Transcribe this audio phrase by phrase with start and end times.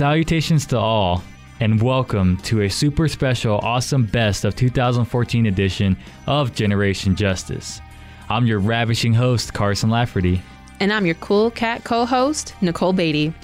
[0.00, 1.22] Salutations to all,
[1.60, 5.94] and welcome to a super special, awesome best of 2014 edition
[6.26, 7.82] of Generation Justice.
[8.30, 10.40] I'm your ravishing host, Carson Lafferty.
[10.80, 13.34] And I'm your cool cat co host, Nicole Beatty.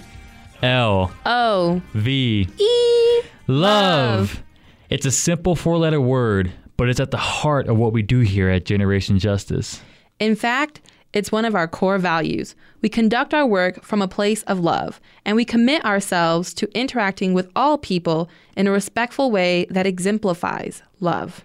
[0.63, 4.43] L O V E Love.
[4.89, 8.21] It's a simple four letter word, but it's at the heart of what we do
[8.21, 9.83] here at Generation Justice.
[10.19, 10.81] In fact,
[11.17, 12.55] it's one of our core values.
[12.83, 17.33] We conduct our work from a place of love, and we commit ourselves to interacting
[17.33, 21.43] with all people in a respectful way that exemplifies love.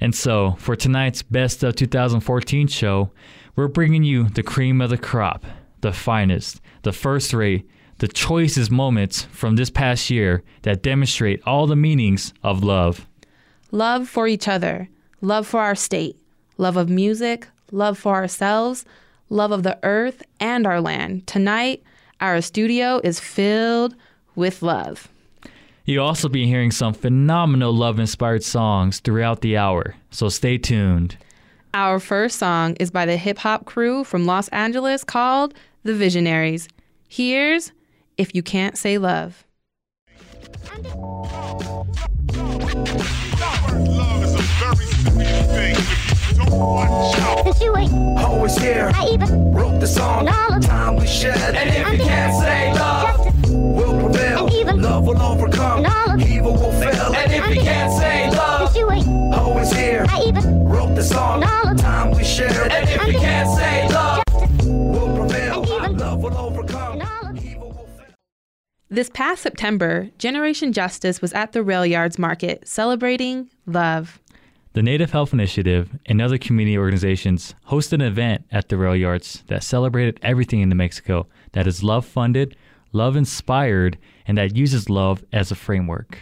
[0.00, 3.10] And so, for tonight's Best of 2014 show,
[3.56, 5.44] we're bringing you the cream of the crop,
[5.80, 11.66] the finest, the first rate, the choicest moments from this past year that demonstrate all
[11.66, 13.08] the meanings of love.
[13.72, 14.88] Love for each other,
[15.20, 16.16] love for our state,
[16.58, 18.84] love of music, love for ourselves,
[19.28, 21.26] love of the earth and our land.
[21.26, 21.82] Tonight,
[22.20, 23.94] our studio is filled
[24.34, 25.08] with love.
[25.84, 31.16] You'll also be hearing some phenomenal love inspired songs throughout the hour, so stay tuned.
[31.72, 35.54] Our first song is by the hip hop crew from Los Angeles called
[35.84, 36.68] The Visionaries.
[37.08, 37.72] Here's
[38.18, 39.46] If You Can't Say Love.
[40.84, 41.86] Love
[44.22, 45.99] is a very serious thing.
[46.30, 47.44] If you don't watch out.
[47.44, 48.90] Cause you ain't always here.
[48.94, 51.54] I even Wrote the song, And all of- time we shed.
[51.56, 54.46] And if you can't say love, justice we'll prevail.
[54.46, 57.14] And even- love will overcome, And all of- evil will fail.
[57.14, 60.06] And if you can't say Cause love, you ain't always here.
[60.08, 62.72] I even Wrote the song, And all of- time we shared.
[62.72, 65.60] And if you can't say love, justice we'll prevail.
[65.62, 68.14] And even- love will overcome, And all of- evil will fail.
[68.88, 74.20] This past September, Generation Justice was at the Rail Yards Market celebrating love.
[74.72, 79.42] The Native Health Initiative and other community organizations hosted an event at the rail yards
[79.48, 82.56] that celebrated everything in New Mexico that is love funded,
[82.92, 83.98] love inspired,
[84.28, 86.18] and that uses love as a framework.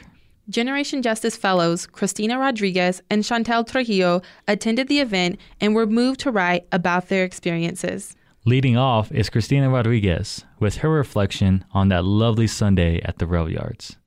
[0.48, 6.30] Generation Justice Fellows Christina Rodriguez and Chantel Trujillo attended the event and were moved to
[6.30, 8.16] write about their experiences.
[8.46, 13.50] Leading off is Christina Rodriguez with her reflection on that lovely Sunday at the rail
[13.50, 13.98] yards.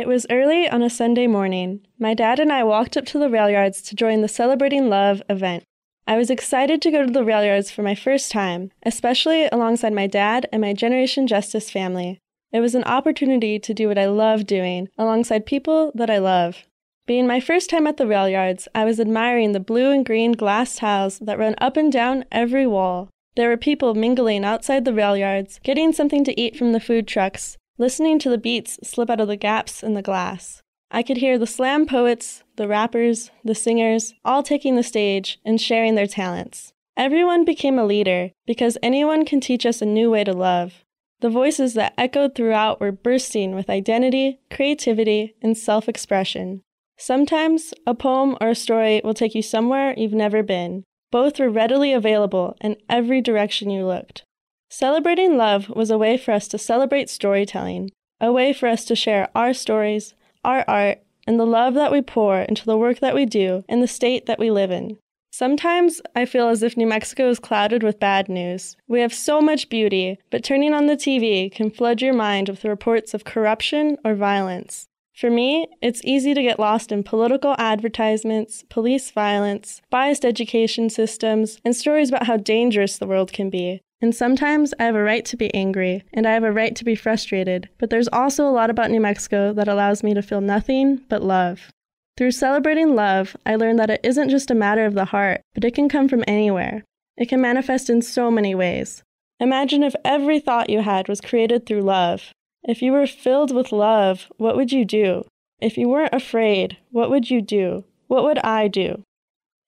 [0.00, 1.86] It was early on a Sunday morning.
[1.98, 5.22] My dad and I walked up to the rail yards to join the Celebrating Love
[5.28, 5.62] event.
[6.06, 9.92] I was excited to go to the rail yards for my first time, especially alongside
[9.92, 12.18] my dad and my Generation Justice family.
[12.50, 16.64] It was an opportunity to do what I love doing alongside people that I love.
[17.06, 20.32] Being my first time at the rail yards, I was admiring the blue and green
[20.32, 23.10] glass tiles that run up and down every wall.
[23.36, 27.06] There were people mingling outside the rail yards, getting something to eat from the food
[27.06, 30.62] trucks, listening to the beats slip out of the gaps in the glass.
[30.90, 35.58] I could hear the slam poets, the rappers, the singers, all taking the stage and
[35.58, 36.74] sharing their talents.
[36.94, 40.84] Everyone became a leader because anyone can teach us a new way to love.
[41.20, 46.62] The voices that echoed throughout were bursting with identity, creativity, and self expression.
[46.98, 50.84] Sometimes a poem or a story will take you somewhere you've never been.
[51.10, 54.24] Both were readily available in every direction you looked.
[54.72, 58.94] Celebrating love was a way for us to celebrate storytelling, a way for us to
[58.94, 60.14] share our stories,
[60.44, 63.82] our art, and the love that we pour into the work that we do and
[63.82, 64.96] the state that we live in.
[65.32, 68.76] Sometimes I feel as if New Mexico is clouded with bad news.
[68.86, 72.64] We have so much beauty, but turning on the TV can flood your mind with
[72.64, 74.86] reports of corruption or violence.
[75.14, 81.58] For me, it's easy to get lost in political advertisements, police violence, biased education systems,
[81.64, 83.82] and stories about how dangerous the world can be.
[84.02, 86.84] And sometimes I have a right to be angry, and I have a right to
[86.84, 90.40] be frustrated, but there's also a lot about New Mexico that allows me to feel
[90.40, 91.70] nothing but love.
[92.16, 95.64] Through celebrating love, I learned that it isn't just a matter of the heart, but
[95.64, 96.84] it can come from anywhere.
[97.16, 99.02] It can manifest in so many ways.
[99.38, 102.32] Imagine if every thought you had was created through love.
[102.62, 105.24] If you were filled with love, what would you do?
[105.60, 107.84] If you weren't afraid, what would you do?
[108.06, 109.02] What would I do?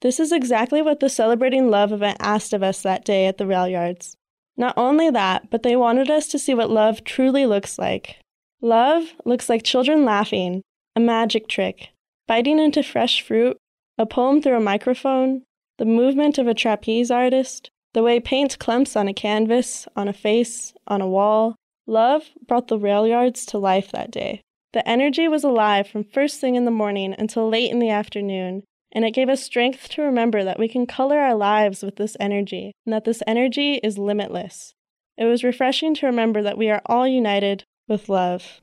[0.00, 3.46] This is exactly what the Celebrating Love event asked of us that day at the
[3.46, 4.16] rail yards.
[4.56, 8.18] Not only that, but they wanted us to see what love truly looks like.
[8.60, 10.62] Love looks like children laughing,
[10.94, 11.88] a magic trick,
[12.28, 13.56] biting into fresh fruit,
[13.98, 15.42] a poem through a microphone,
[15.78, 20.12] the movement of a trapeze artist, the way paint clumps on a canvas, on a
[20.12, 21.56] face, on a wall.
[21.86, 24.40] Love brought the rail yards to life that day.
[24.72, 28.62] The energy was alive from first thing in the morning until late in the afternoon,
[28.92, 32.16] and it gave us strength to remember that we can color our lives with this
[32.20, 34.74] energy and that this energy is limitless.
[35.16, 38.60] It was refreshing to remember that we are all united with love.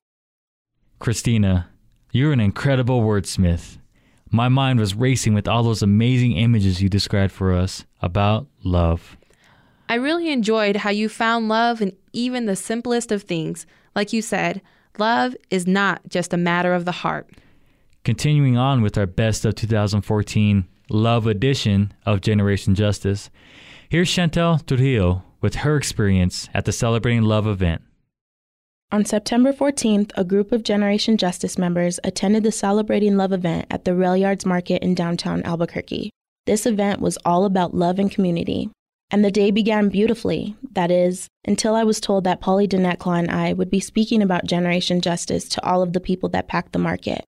[0.99, 1.69] Christina,
[2.11, 3.77] you're an incredible wordsmith.
[4.31, 9.17] My mind was racing with all those amazing images you described for us about love.
[9.87, 13.65] I really enjoyed how you found love in even the simplest of things.
[13.95, 14.61] Like you said,
[14.99, 17.29] love is not just a matter of the heart.
[18.09, 23.29] Continuing on with our best of 2014 Love edition of Generation Justice,
[23.87, 27.83] here's Chantel Trujillo with her experience at the Celebrating Love event.
[28.91, 33.85] On September 14th, a group of Generation Justice members attended the Celebrating Love event at
[33.85, 36.09] the Rail Yards Market in downtown Albuquerque.
[36.47, 38.71] This event was all about love and community.
[39.11, 43.29] And the day began beautifully, that is, until I was told that Polly Denetclaw and
[43.29, 46.79] I would be speaking about Generation Justice to all of the people that packed the
[46.79, 47.23] market.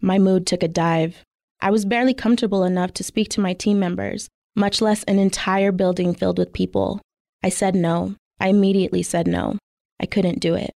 [0.00, 1.24] My mood took a dive.
[1.60, 5.72] I was barely comfortable enough to speak to my team members, much less an entire
[5.72, 7.00] building filled with people.
[7.42, 8.14] I said no.
[8.38, 9.56] I immediately said no.
[10.00, 10.72] I couldn't do it.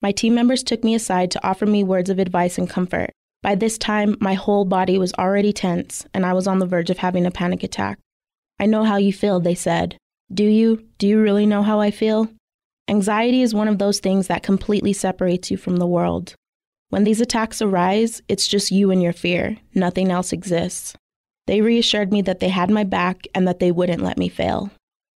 [0.00, 3.10] My team members took me aside to offer me words of advice and comfort.
[3.42, 6.90] By this time, my whole body was already tense, and I was on the verge
[6.90, 7.98] of having a panic attack.
[8.58, 9.96] I know how you feel, they said.
[10.32, 10.86] Do you?
[10.98, 12.28] Do you really know how I feel?
[12.88, 16.34] Anxiety is one of those things that completely separates you from the world.
[16.92, 19.56] When these attacks arise, it's just you and your fear.
[19.74, 20.94] Nothing else exists.
[21.46, 24.70] They reassured me that they had my back and that they wouldn't let me fail.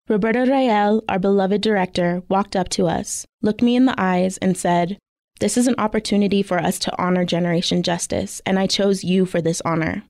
[0.07, 4.55] Roberta Rael, our beloved director, walked up to us, looked me in the eyes, and
[4.55, 4.99] said,
[5.39, 9.41] This is an opportunity for us to honor Generation Justice, and I chose you for
[9.41, 10.03] this honor.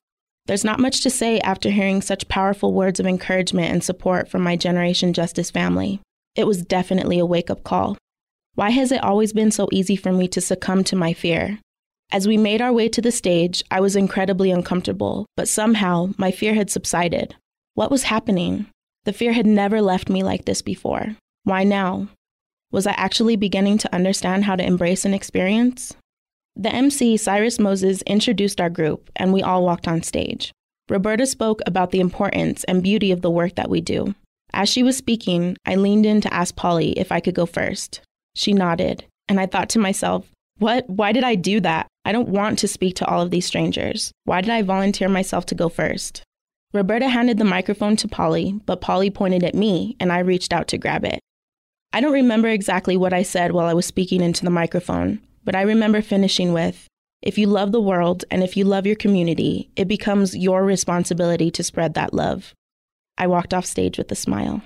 [0.44, 4.42] There's not much to say after hearing such powerful words of encouragement and support from
[4.42, 6.02] my Generation Justice family.
[6.36, 7.96] It was definitely a wake up call.
[8.54, 11.58] Why has it always been so easy for me to succumb to my fear?
[12.12, 16.30] As we made our way to the stage, I was incredibly uncomfortable, but somehow my
[16.30, 17.34] fear had subsided.
[17.74, 18.66] What was happening?
[19.04, 21.16] The fear had never left me like this before.
[21.42, 22.06] Why now?
[22.70, 25.94] Was I actually beginning to understand how to embrace an experience?
[26.54, 30.52] The MC, Cyrus Moses, introduced our group, and we all walked on stage.
[30.88, 34.14] Roberta spoke about the importance and beauty of the work that we do.
[34.52, 38.00] As she was speaking, I leaned in to ask Polly if I could go first.
[38.34, 40.88] She nodded, and I thought to myself, what?
[40.88, 41.88] Why did I do that?
[42.04, 44.12] I don't want to speak to all of these strangers.
[44.24, 46.22] Why did I volunteer myself to go first?
[46.72, 50.68] Roberta handed the microphone to Polly, but Polly pointed at me, and I reached out
[50.68, 51.20] to grab it.
[51.92, 55.54] I don't remember exactly what I said while I was speaking into the microphone, but
[55.54, 56.88] I remember finishing with
[57.22, 61.50] If you love the world and if you love your community, it becomes your responsibility
[61.52, 62.52] to spread that love.
[63.16, 64.62] I walked off stage with a smile.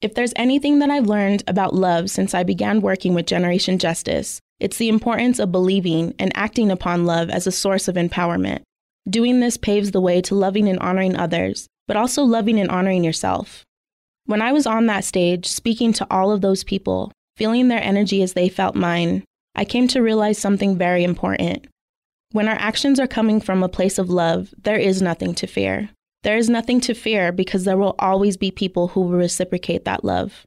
[0.00, 4.40] If there's anything that I've learned about love since I began working with Generation Justice,
[4.60, 8.62] it's the importance of believing and acting upon love as a source of empowerment.
[9.10, 13.02] Doing this paves the way to loving and honoring others, but also loving and honoring
[13.02, 13.64] yourself.
[14.26, 18.22] When I was on that stage, speaking to all of those people, feeling their energy
[18.22, 19.24] as they felt mine,
[19.56, 21.66] I came to realize something very important.
[22.30, 25.90] When our actions are coming from a place of love, there is nothing to fear.
[26.28, 30.04] There is nothing to fear because there will always be people who will reciprocate that
[30.04, 30.44] love.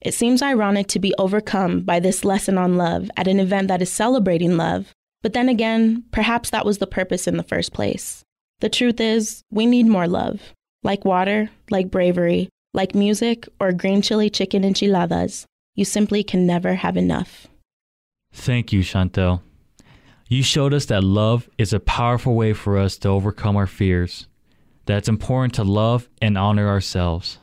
[0.00, 3.82] It seems ironic to be overcome by this lesson on love at an event that
[3.82, 8.24] is celebrating love, but then again, perhaps that was the purpose in the first place.
[8.60, 10.54] The truth is, we need more love.
[10.82, 15.44] Like water, like bravery, like music, or green chili chicken enchiladas.
[15.74, 17.46] You simply can never have enough.
[18.32, 19.42] Thank you, Chantel.
[20.28, 24.28] You showed us that love is a powerful way for us to overcome our fears
[24.86, 27.38] that it's important to love and honor ourselves.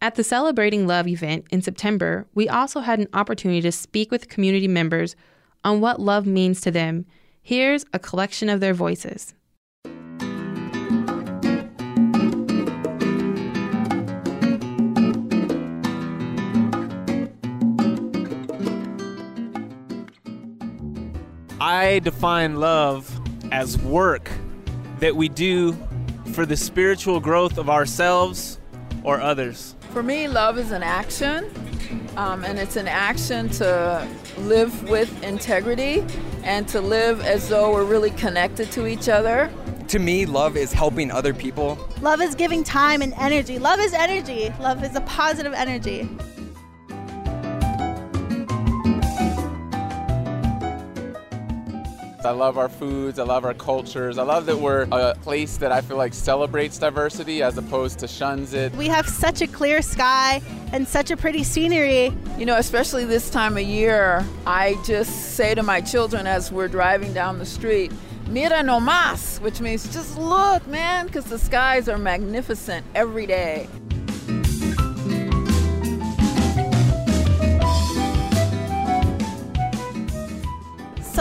[0.00, 4.28] At the Celebrating Love event in September, we also had an opportunity to speak with
[4.28, 5.14] community members
[5.64, 7.06] on what love means to them.
[7.40, 9.34] Here's a collection of their voices.
[21.60, 23.20] I define love
[23.52, 24.32] as work
[24.98, 25.76] that we do
[26.32, 28.58] for the spiritual growth of ourselves
[29.04, 29.76] or others?
[29.90, 31.50] For me, love is an action,
[32.16, 34.08] um, and it's an action to
[34.38, 36.04] live with integrity
[36.44, 39.50] and to live as though we're really connected to each other.
[39.88, 41.78] To me, love is helping other people.
[42.00, 43.58] Love is giving time and energy.
[43.58, 44.50] Love is energy.
[44.58, 46.08] Love is a positive energy.
[52.24, 53.18] I love our foods.
[53.18, 54.18] I love our cultures.
[54.18, 58.08] I love that we're a place that I feel like celebrates diversity as opposed to
[58.08, 58.72] shuns it.
[58.74, 60.40] We have such a clear sky
[60.72, 62.12] and such a pretty scenery.
[62.38, 66.68] You know, especially this time of year, I just say to my children as we're
[66.68, 67.92] driving down the street,
[68.28, 73.68] Mira no más, which means just look, man, because the skies are magnificent every day.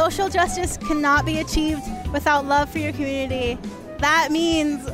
[0.02, 3.56] Social justice cannot be achieved without love for your community.
[4.00, 4.90] That means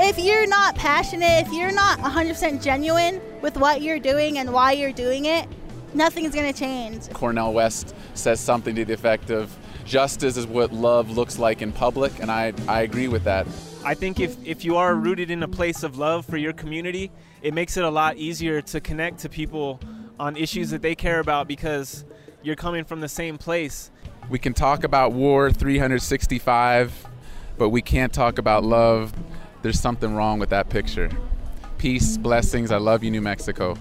[0.00, 4.72] if you're not passionate, if you're not 100% genuine with what you're doing and why
[4.72, 5.46] you're doing it,
[5.92, 7.10] nothing's going to change.
[7.10, 11.70] Cornel West says something to the effect of justice is what love looks like in
[11.70, 13.46] public, and I, I agree with that.
[13.84, 17.10] I think if, if you are rooted in a place of love for your community,
[17.42, 19.78] it makes it a lot easier to connect to people
[20.18, 22.06] on issues that they care about because
[22.42, 23.90] you're coming from the same place.
[24.30, 27.06] We can talk about war 365,
[27.56, 29.14] but we can't talk about love.
[29.62, 31.10] There's something wrong with that picture.
[31.78, 32.70] Peace, blessings.
[32.70, 33.78] I love you, New Mexico.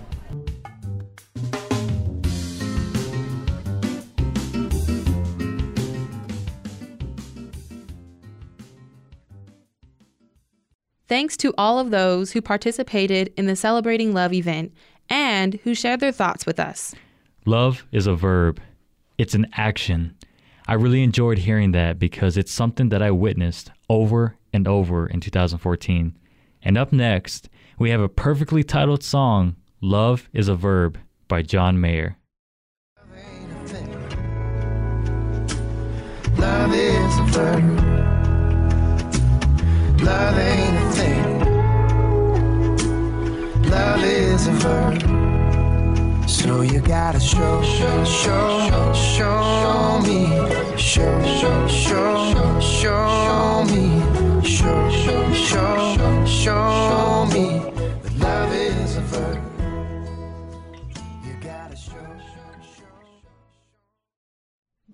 [11.10, 14.74] Thanks to all of those who participated in the Celebrating Love event
[15.10, 16.94] and who shared their thoughts with us.
[17.46, 18.62] Love is a verb,
[19.18, 20.14] it's an action.
[20.70, 25.22] I really enjoyed hearing that because it's something that I witnessed over and over in
[25.22, 26.20] 2014.
[26.62, 27.48] And up next,
[27.80, 30.98] we have a perfectly titled song, Love is a Verb
[31.30, 32.18] by John Mayer.
[36.38, 37.64] Love is a verb.
[40.02, 41.40] Love ain't a thing.
[43.72, 45.37] Love is a verb.
[46.28, 50.28] So you gotta show, show, show, show me.
[50.78, 54.44] Show, show, show, show me.
[54.44, 57.60] Show, show, show, show me.
[58.02, 59.42] That love is a verb.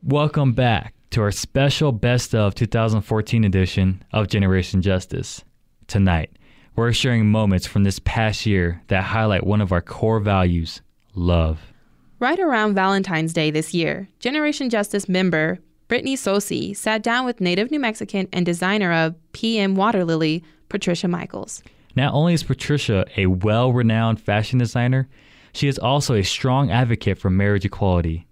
[0.03, 5.43] Welcome back to our special Best of 2014 edition of Generation Justice.
[5.87, 6.37] Tonight,
[6.75, 10.83] we're sharing moments from this past year that highlight one of our core values
[11.15, 11.73] love.
[12.19, 17.69] Right around Valentine's Day this year, Generation Justice member Brittany Sosi sat down with native
[17.69, 21.61] New Mexican and designer of PM Water Lily, Patricia Michaels.
[21.95, 25.07] Not only is Patricia a well renowned fashion designer,
[25.53, 28.25] she is also a strong advocate for marriage equality.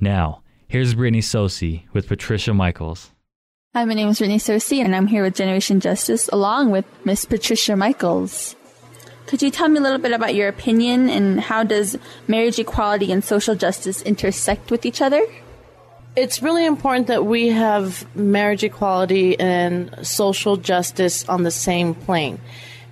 [0.00, 3.10] Now, here's Brittany Sosi with Patricia Michaels.
[3.74, 7.24] Hi, my name is Brittany Sosi, and I'm here with Generation Justice along with Miss
[7.24, 8.56] Patricia Michaels.
[9.26, 11.96] Could you tell me a little bit about your opinion and how does
[12.28, 15.24] marriage equality and social justice intersect with each other?
[16.14, 22.38] It's really important that we have marriage equality and social justice on the same plane.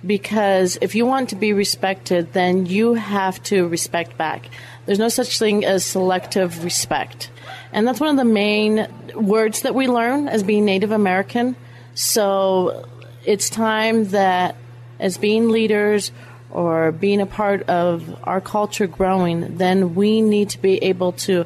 [0.05, 4.49] Because if you want to be respected, then you have to respect back.
[4.85, 7.29] There's no such thing as selective respect.
[7.71, 11.55] And that's one of the main words that we learn as being Native American.
[11.93, 12.85] So
[13.23, 14.57] it's time that
[15.03, 16.13] as being leaders
[16.49, 21.45] or being a part of our culture growing, then we need to be able to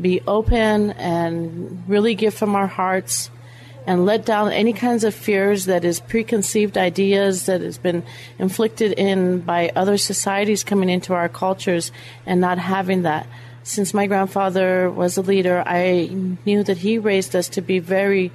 [0.00, 3.30] be open and really give from our hearts
[3.86, 8.02] and let down any kinds of fears that is preconceived ideas that has been
[8.38, 11.92] inflicted in by other societies coming into our cultures
[12.26, 13.26] and not having that.
[13.62, 16.08] Since my grandfather was a leader i
[16.46, 18.32] knew that he raised us to be very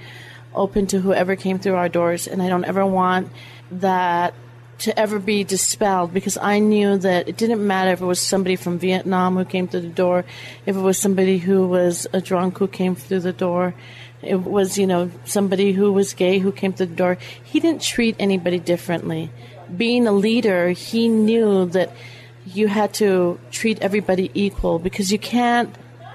[0.53, 3.31] open to whoever came through our doors and i don't ever want
[3.71, 4.35] that
[4.79, 8.55] to ever be dispelled because I knew that it didn't matter if it was somebody
[8.55, 10.25] from Vietnam who came through the door,
[10.65, 13.75] if it was somebody who was a drunk who came through the door,
[14.21, 17.17] it was, you know, somebody who was gay who came through the door.
[17.43, 19.29] He didn't treat anybody differently.
[19.75, 21.91] Being a leader, he knew that
[22.45, 25.73] you had to treat everybody equal because you can't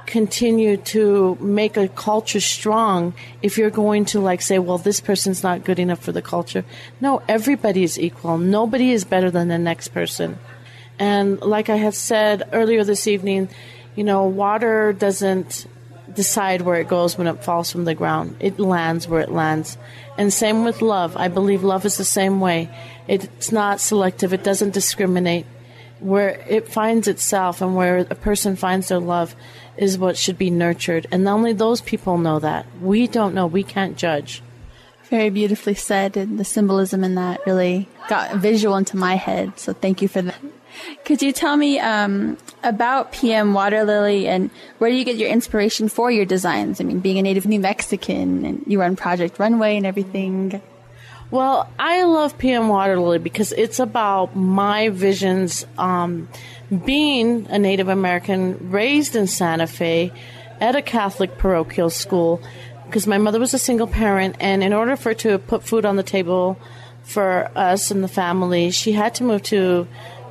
[0.09, 5.43] continue to make a culture strong if you're going to like say well this person's
[5.43, 6.65] not good enough for the culture.
[7.01, 8.39] No everybody is equal.
[8.39, 10.39] Nobody is better than the next person.
[10.99, 13.49] And like i had said earlier this evening
[13.95, 15.67] you know water doesn't
[16.15, 18.37] decide where it goes when it falls from the ground.
[18.41, 19.79] It lands where it lands.
[20.17, 21.17] And same with love.
[21.17, 22.71] I believe love is the same way.
[23.07, 24.33] It's not selective.
[24.33, 25.47] It doesn't discriminate.
[26.01, 29.35] Where it finds itself and where a person finds their love
[29.79, 31.07] is what should be nurtured.
[31.11, 32.67] And only those people know that.
[32.81, 33.47] We don't know.
[33.47, 34.43] We can't judge.
[35.05, 39.59] Very beautifully said, and the symbolism in that really got visual into my head.
[39.59, 40.39] So thank you for that.
[41.05, 45.31] Could you tell me um, about PM Water Lily and where do you get your
[45.31, 46.81] inspiration for your designs?
[46.81, 50.61] I mean, being a native New Mexican and you run Project Runway and everything.
[51.31, 55.67] Well, I love PM Water Lily because it's about my visions.
[55.77, 56.29] Um,
[56.87, 60.11] being a Native American raised in Santa Fe
[60.59, 62.41] at a Catholic parochial school,
[62.87, 65.85] because my mother was a single parent, and in order for her to put food
[65.85, 66.59] on the table
[67.03, 69.87] for us and the family, she had to move to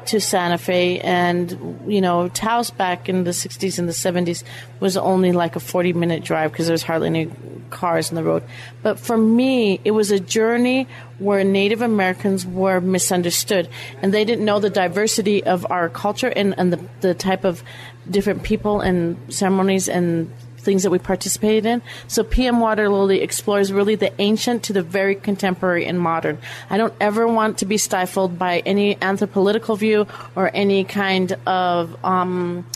[0.07, 1.51] to Santa Fe, and
[1.87, 4.43] you know, Taos back in the '60s and the '70s
[4.79, 7.31] was only like a 40 minute drive because there was hardly any
[7.69, 8.43] cars on the road.
[8.81, 10.87] But for me, it was a journey
[11.19, 13.69] where Native Americans were misunderstood,
[14.01, 17.63] and they didn't know the diversity of our culture and, and the the type of
[18.09, 20.31] different people and ceremonies and
[20.67, 21.81] things that we participated in.
[22.07, 26.39] So PM Water Lily explores really the ancient to the very contemporary and modern.
[26.69, 31.95] I don't ever want to be stifled by any anthropolitical view or any kind of
[32.03, 32.67] um,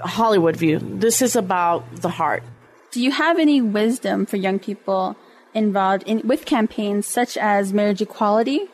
[0.00, 0.80] Hollywood view.
[0.80, 2.42] This is about the heart.
[2.90, 5.16] Do you have any wisdom for young people
[5.54, 8.66] involved in with campaigns such as marriage equality?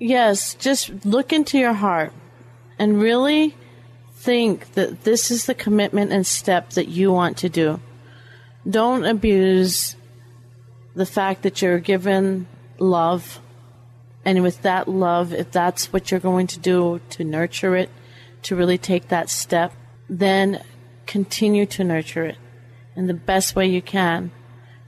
[0.00, 2.12] Yes, just look into your heart
[2.80, 3.54] and really
[4.26, 7.80] think that this is the commitment and step that you want to do.
[8.68, 9.94] Don't abuse
[10.96, 12.48] the fact that you're given
[12.80, 13.40] love.
[14.24, 17.88] And with that love, if that's what you're going to do to nurture it,
[18.42, 19.72] to really take that step,
[20.10, 20.60] then
[21.06, 22.38] continue to nurture it
[22.96, 24.32] in the best way you can.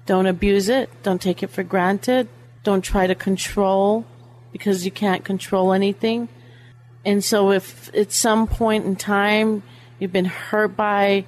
[0.04, 0.90] Don't abuse it.
[1.04, 2.26] Don't take it for granted.
[2.64, 4.04] Don't try to control
[4.50, 6.28] because you can't control anything.
[7.04, 9.62] And so, if at some point in time
[9.98, 11.24] you've been hurt by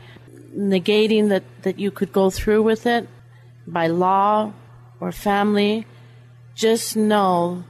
[0.57, 3.09] negating that, that you could go through with it
[3.67, 4.53] by law
[4.99, 5.87] or family,
[6.55, 7.65] just know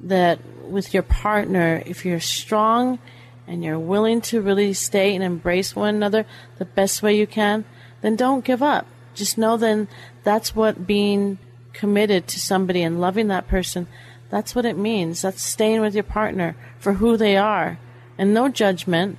[0.00, 2.98] that with your partner, if you're strong
[3.46, 6.24] and you're willing to really stay and embrace one another
[6.58, 7.64] the best way you can,
[8.00, 8.86] then don't give up.
[9.14, 9.88] Just know then
[10.24, 11.38] that's what being
[11.72, 13.86] committed to somebody and loving that person,
[14.32, 15.20] that's what it means.
[15.20, 17.78] That's staying with your partner for who they are.
[18.16, 19.18] And no judgment.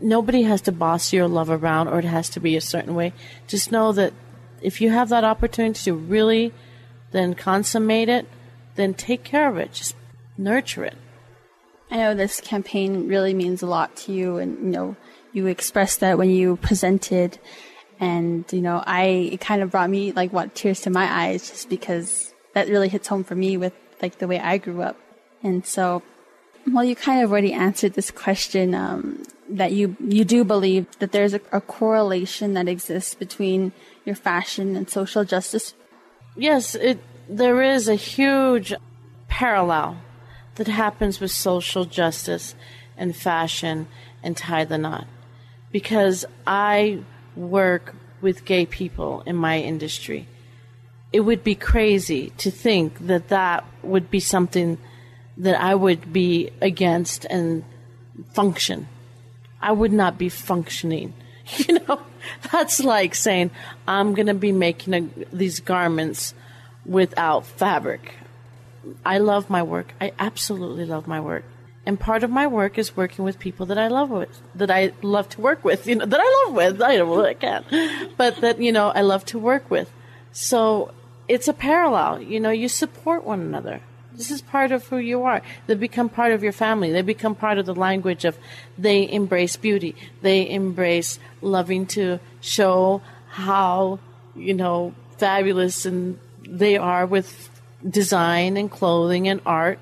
[0.00, 3.12] Nobody has to boss your love around or it has to be a certain way.
[3.46, 4.14] Just know that
[4.62, 6.54] if you have that opportunity to really
[7.10, 8.26] then consummate it,
[8.76, 9.74] then take care of it.
[9.74, 9.96] Just
[10.38, 10.96] nurture it.
[11.90, 14.96] I know this campaign really means a lot to you, and you know
[15.34, 17.38] you expressed that when you presented,
[18.00, 21.50] and you know I it kind of brought me like what tears to my eyes
[21.50, 24.96] just because that really hits home for me with like the way I grew up,
[25.42, 26.02] and so
[26.72, 31.12] well you kind of already answered this question um, that you you do believe that
[31.12, 33.72] there's a, a correlation that exists between
[34.04, 35.74] your fashion and social justice.
[36.36, 38.74] Yes, it there is a huge
[39.28, 39.98] parallel
[40.56, 42.54] that happens with social justice
[42.96, 43.86] and fashion
[44.22, 45.06] and tie the knot.
[45.72, 47.00] Because I
[47.34, 50.28] work with gay people in my industry.
[51.14, 54.78] It would be crazy to think that that would be something
[55.36, 57.62] that I would be against and
[58.32, 58.88] function.
[59.62, 61.14] I would not be functioning.
[61.68, 62.00] You know,
[62.50, 63.50] that's like saying
[63.86, 65.00] I'm going to be making a,
[65.30, 66.34] these garments
[66.84, 68.14] without fabric.
[69.04, 69.94] I love my work.
[70.00, 71.44] I absolutely love my work.
[71.86, 74.92] And part of my work is working with people that I love with, that I
[75.02, 76.82] love to work with, you know, that I love with.
[76.82, 77.66] I don't I can't,
[78.16, 79.88] but that, you know, I love to work with.
[80.32, 80.92] So
[81.28, 82.22] it's a parallel.
[82.22, 83.80] You know, you support one another.
[84.16, 85.42] This is part of who you are.
[85.66, 86.92] They become part of your family.
[86.92, 88.38] They become part of the language of
[88.78, 89.96] they embrace beauty.
[90.22, 93.98] They embrace loving to show how,
[94.36, 97.50] you know, fabulous and they are with
[97.88, 99.80] design and clothing and art.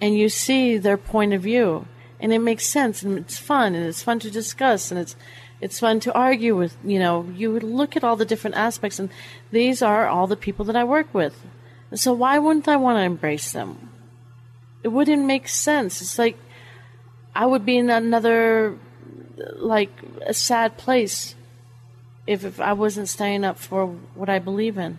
[0.00, 1.86] And you see their point of view.
[2.18, 5.16] And it makes sense and it's fun and it's fun to discuss and it's
[5.60, 9.10] it's fun to argue with, you know, you look at all the different aspects and
[9.50, 11.34] these are all the people that I work with.
[11.94, 13.90] So why wouldn't I want to embrace them?
[14.82, 16.00] It wouldn't make sense.
[16.00, 16.38] It's like
[17.34, 18.78] I would be in another,
[19.56, 19.90] like
[20.24, 21.34] a sad place
[22.26, 24.98] if, if I wasn't standing up for what I believe in.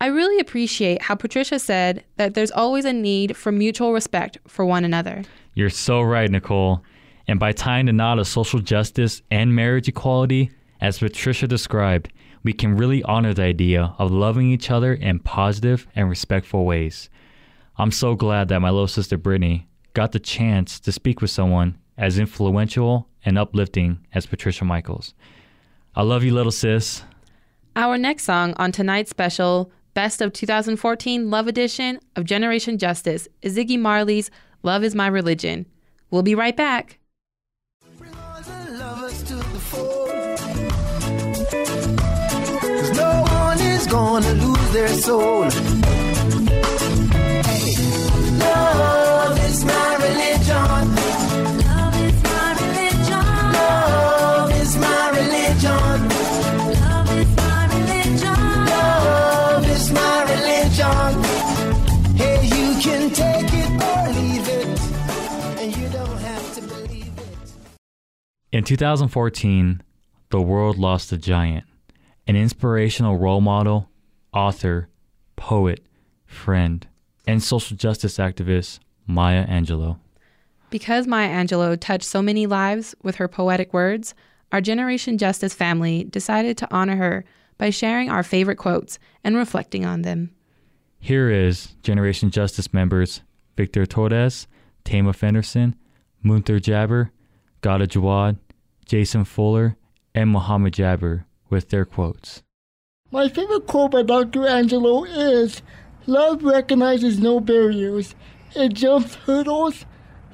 [0.00, 4.64] I really appreciate how Patricia said that there's always a need for mutual respect for
[4.64, 5.22] one another.
[5.54, 6.82] You're so right, Nicole.
[7.28, 12.52] And by tying the knot of social justice and marriage equality, as Patricia described, we
[12.52, 17.08] can really honor the idea of loving each other in positive and respectful ways.
[17.76, 21.78] I'm so glad that my little sister Brittany got the chance to speak with someone
[21.96, 25.14] as influential and uplifting as Patricia Michaels.
[25.94, 27.04] I love you, little sis.
[27.76, 33.56] Our next song on tonight's special Best of 2014 Love Edition of Generation Justice is
[33.56, 34.30] Ziggy Marley's
[34.62, 35.66] Love is My Religion.
[36.10, 36.98] We'll be right back.
[43.92, 45.42] Gonna lose their soul.
[47.42, 47.76] Hey,
[48.38, 50.96] love is my religion.
[51.68, 53.26] Love is my religion.
[53.52, 55.98] Love is my religion.
[56.80, 58.64] Love is my religion.
[58.72, 61.12] Love is my religion.
[62.16, 64.68] Hey, you can take it or leave it,
[65.60, 67.28] and you don't have to believe it.
[68.52, 69.82] In 2014,
[70.30, 71.66] the world lost a giant,
[72.26, 73.88] an inspirational role model,
[74.32, 74.88] author,
[75.36, 75.80] poet,
[76.24, 76.86] friend,
[77.26, 79.98] and social justice activist, Maya Angelou.
[80.70, 84.14] Because Maya Angelou touched so many lives with her poetic words,
[84.52, 87.24] our Generation Justice family decided to honor her
[87.58, 90.30] by sharing our favorite quotes and reflecting on them.
[90.98, 93.22] Here is Generation Justice members
[93.56, 94.46] Victor Torres,
[94.84, 95.74] Tama Fenderson,
[96.24, 97.12] Munther Jabber,
[97.60, 98.38] Gada Jawad,
[98.86, 99.76] Jason Fuller,
[100.14, 102.42] and Muhammad Jabber with their quotes.
[103.12, 104.40] My favorite quote by Dr.
[104.40, 105.62] Angelou is
[106.06, 108.16] Love recognizes no barriers.
[108.56, 109.84] It jumps hurdles,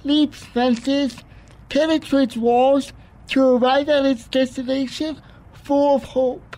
[0.05, 1.17] leaps fences,
[1.69, 2.93] penetrates walls
[3.29, 5.21] to arrive at its destination
[5.53, 6.57] full of hope.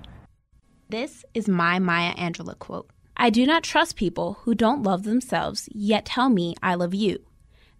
[0.88, 5.68] This is my Maya Angelou quote I do not trust people who don't love themselves,
[5.72, 7.24] yet tell me I love you.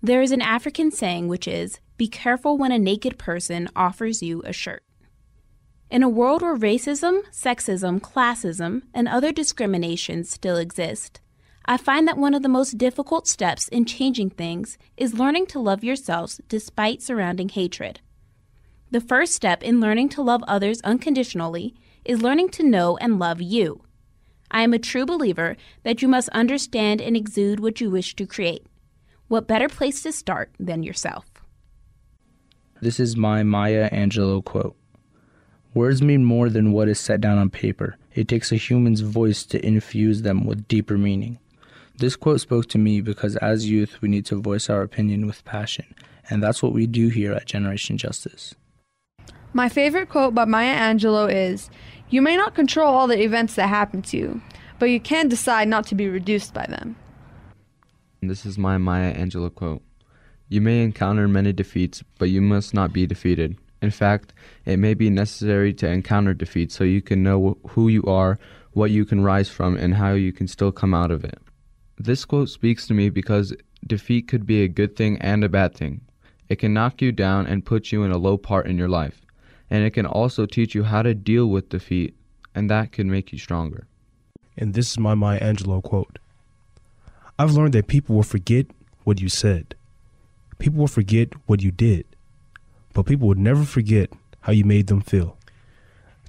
[0.02, 4.42] There is an African saying which is, Be careful when a naked person offers you
[4.44, 4.82] a shirt.
[5.90, 11.20] In a world where racism, sexism, classism, and other discriminations still exist,
[11.64, 15.58] I find that one of the most difficult steps in changing things is learning to
[15.58, 17.98] love yourselves despite surrounding hatred.
[18.92, 21.74] The first step in learning to love others unconditionally
[22.04, 23.82] is learning to know and love you.
[24.48, 28.26] I am a true believer that you must understand and exude what you wish to
[28.26, 28.64] create.
[29.26, 31.26] What better place to start than yourself?
[32.80, 34.76] This is my Maya Angelou quote.
[35.72, 37.96] Words mean more than what is set down on paper.
[38.12, 41.38] It takes a human's voice to infuse them with deeper meaning.
[41.96, 45.44] This quote spoke to me because as youth, we need to voice our opinion with
[45.44, 45.94] passion,
[46.28, 48.54] and that's what we do here at Generation Justice.
[49.52, 51.70] My favorite quote by Maya Angelou is
[52.08, 54.40] You may not control all the events that happen to you,
[54.80, 56.96] but you can decide not to be reduced by them.
[58.20, 59.82] This is my Maya Angelou quote
[60.48, 63.56] You may encounter many defeats, but you must not be defeated.
[63.82, 64.34] In fact,
[64.66, 68.38] it may be necessary to encounter defeat so you can know who you are,
[68.72, 71.38] what you can rise from, and how you can still come out of it.
[71.98, 73.54] This quote speaks to me because
[73.86, 76.02] defeat could be a good thing and a bad thing.
[76.48, 79.22] It can knock you down and put you in a low part in your life,
[79.70, 82.14] and it can also teach you how to deal with defeat,
[82.54, 83.86] and that can make you stronger.
[84.56, 86.18] And this is my Maya Angelou quote
[87.38, 88.66] I've learned that people will forget
[89.04, 89.74] what you said,
[90.58, 92.04] people will forget what you did
[92.92, 95.36] but people would never forget how you made them feel.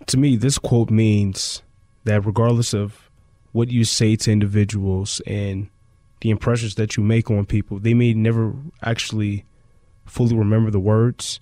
[0.07, 1.61] To me, this quote means
[2.03, 3.09] that regardless of
[3.51, 5.69] what you say to individuals and
[6.21, 9.45] the impressions that you make on people, they may never actually
[10.05, 11.39] fully remember the words,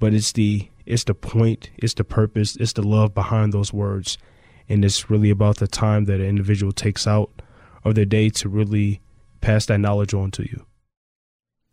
[0.00, 4.16] but it's the it's the point, it's the purpose, it's the love behind those words,
[4.68, 7.30] and it's really about the time that an individual takes out
[7.84, 9.00] of their day to really
[9.40, 10.64] pass that knowledge on to you.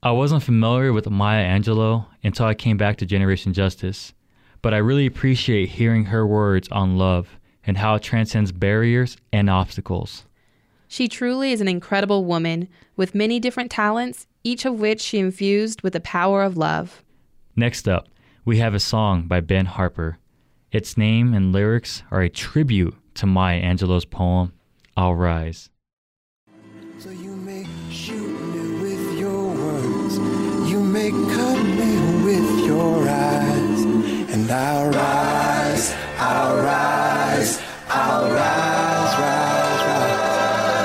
[0.05, 4.13] I wasn't familiar with Maya Angelou until I came back to Generation Justice,
[4.61, 9.49] but I really appreciate hearing her words on love and how it transcends barriers and
[9.49, 10.25] obstacles.
[10.87, 15.81] She truly is an incredible woman with many different talents, each of which she infused
[15.81, 17.03] with the power of love.
[17.55, 18.07] Next up,
[18.45, 20.19] we have a song by Ben Harper.
[20.71, 24.53] Its name and lyrics are a tribute to Maya Angelou's poem,
[24.95, 25.71] I'll Rise.
[31.13, 33.83] Me with your eyes,
[34.33, 40.35] and I'll rise, I'll rise, I'll rise, rise, rise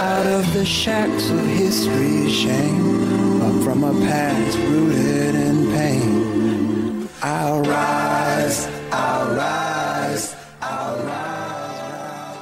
[0.02, 7.08] out of the shacks of history's shame, up from a past rooted in pain.
[7.22, 12.40] I'll rise, I'll rise, I'll rise.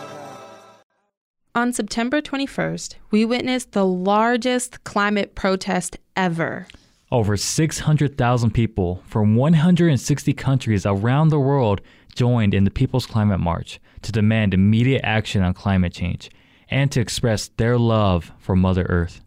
[1.54, 6.66] On September 21st, we witnessed the largest climate protest ever.
[7.10, 11.80] Over 600,000 people from 160 countries around the world
[12.14, 16.30] joined in the People's Climate March to demand immediate action on climate change
[16.68, 19.22] and to express their love for Mother Earth.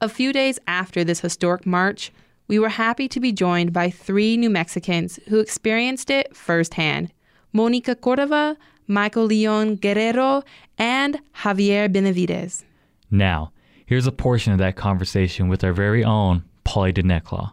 [0.00, 2.12] A few days after this historic march,
[2.46, 7.12] we were happy to be joined by three New Mexicans who experienced it firsthand
[7.52, 10.44] Monica Cordova, Michael Leon Guerrero,
[10.78, 12.64] and Javier Benavides.
[13.10, 13.52] Now,
[13.84, 17.50] here's a portion of that conversation with our very own Polly Denetclaw.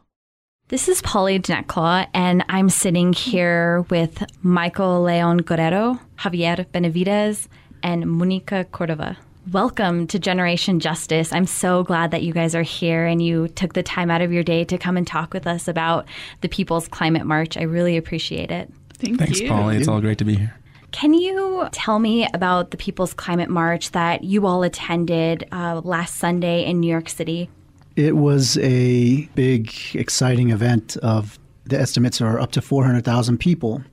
[0.68, 7.48] This is Polly Denetclaw, and I'm sitting here with Michael Leon Guerrero, Javier Benavides,
[7.82, 9.16] and Monica Cordova.
[9.54, 11.32] Welcome to Generation Justice.
[11.32, 14.34] I'm so glad that you guys are here and you took the time out of
[14.34, 16.06] your day to come and talk with us about
[16.42, 17.56] the People's Climate March.
[17.56, 18.70] I really appreciate it.
[18.96, 19.18] Thank you.
[19.18, 19.48] Thanks, you.
[19.48, 19.78] Polly.
[19.78, 20.54] It's all great to be here.
[20.92, 26.18] Can you tell me about the People's Climate March that you all attended uh, last
[26.18, 27.50] Sunday in New York City?
[27.96, 33.84] It was a big, exciting event of the estimates are up to 400,000 people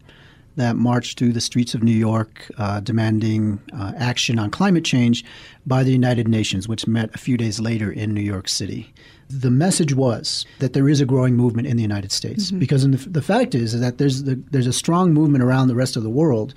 [0.57, 5.25] that marched through the streets of New York uh, demanding uh, action on climate change
[5.67, 8.93] by the United Nations, which met a few days later in New York City.
[9.41, 12.59] The message was that there is a growing movement in the United States Mhm.
[12.59, 15.75] because the, the fact is, is that there's the, there's a strong movement around the
[15.75, 16.53] rest of the world,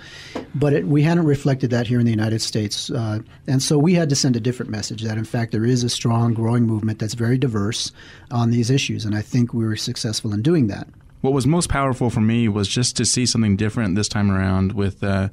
[0.53, 3.93] but it, we hadn't reflected that here in the United States, uh, and so we
[3.93, 6.99] had to send a different message that in fact there is a strong growing movement
[6.99, 7.91] that's very diverse
[8.31, 10.87] on these issues, and I think we were successful in doing that.
[11.21, 14.73] What was most powerful for me was just to see something different this time around
[14.73, 15.29] with uh,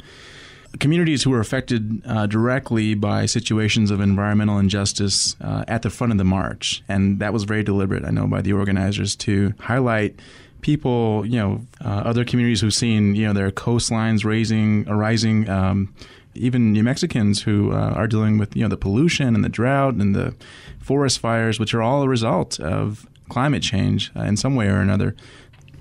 [0.78, 6.12] communities who were affected uh, directly by situations of environmental injustice uh, at the front
[6.12, 6.82] of the march.
[6.88, 10.18] And that was very deliberate, I know, by the organizers to highlight
[10.62, 15.48] people, you know, uh, other communities who've seen, you know, their coastlines raising, arising.
[15.48, 15.94] Um,
[16.34, 19.96] even New Mexicans who uh, are dealing with you know the pollution and the drought
[19.96, 20.34] and the
[20.80, 24.80] forest fires, which are all a result of climate change uh, in some way or
[24.80, 25.14] another.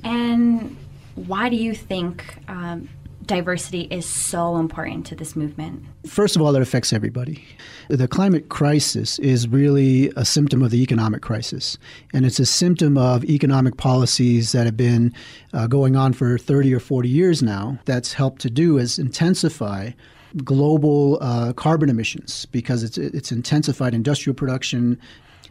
[0.04, 0.76] And
[1.16, 2.90] why do you think um,
[3.32, 5.86] diversity is so important to this movement?
[6.06, 7.46] First of all, it affects everybody.
[7.88, 11.78] The climate crisis is really a symptom of the economic crisis,
[12.14, 15.14] and it's a symptom of economic policies that have been
[15.54, 17.80] uh, going on for 30 or 40 years now.
[17.86, 19.92] That's helped to do is intensify
[20.44, 25.00] global uh, carbon emissions because it's it's intensified industrial production,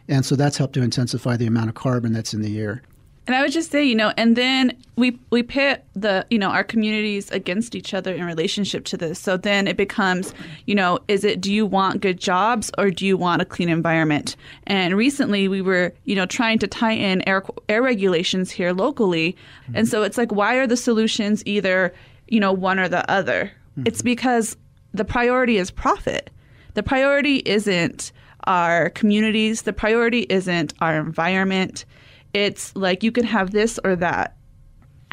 [0.07, 2.83] and so that's helped to intensify the amount of carbon that's in the air.
[3.27, 6.49] And I would just say, you know, and then we we pit the, you know,
[6.49, 9.19] our communities against each other in relationship to this.
[9.19, 10.33] So then it becomes,
[10.65, 13.69] you know, is it do you want good jobs or do you want a clean
[13.69, 14.35] environment?
[14.65, 19.37] And recently we were, you know, trying to tie in air air regulations here locally.
[19.75, 21.93] And so it's like why are the solutions either,
[22.27, 23.51] you know, one or the other?
[23.77, 23.83] Mm-hmm.
[23.85, 24.57] It's because
[24.93, 26.31] the priority is profit.
[26.73, 28.11] The priority isn't
[28.45, 31.85] our communities, the priority isn't our environment
[32.33, 34.35] it's like you can have this or that.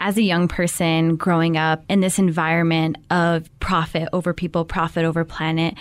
[0.00, 5.24] As a young person growing up in this environment of profit over people, profit over
[5.24, 5.74] planet,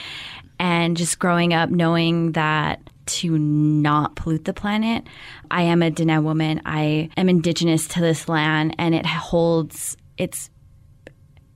[0.60, 5.06] and just growing up knowing that to not pollute the planet,
[5.52, 6.62] I am a Dene woman.
[6.66, 10.50] I am indigenous to this land, and it holds it's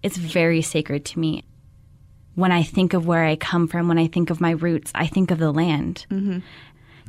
[0.03, 1.43] it's very sacred to me.
[2.35, 5.07] When I think of where I come from, when I think of my roots, I
[5.07, 6.05] think of the land.
[6.09, 6.39] Mm-hmm.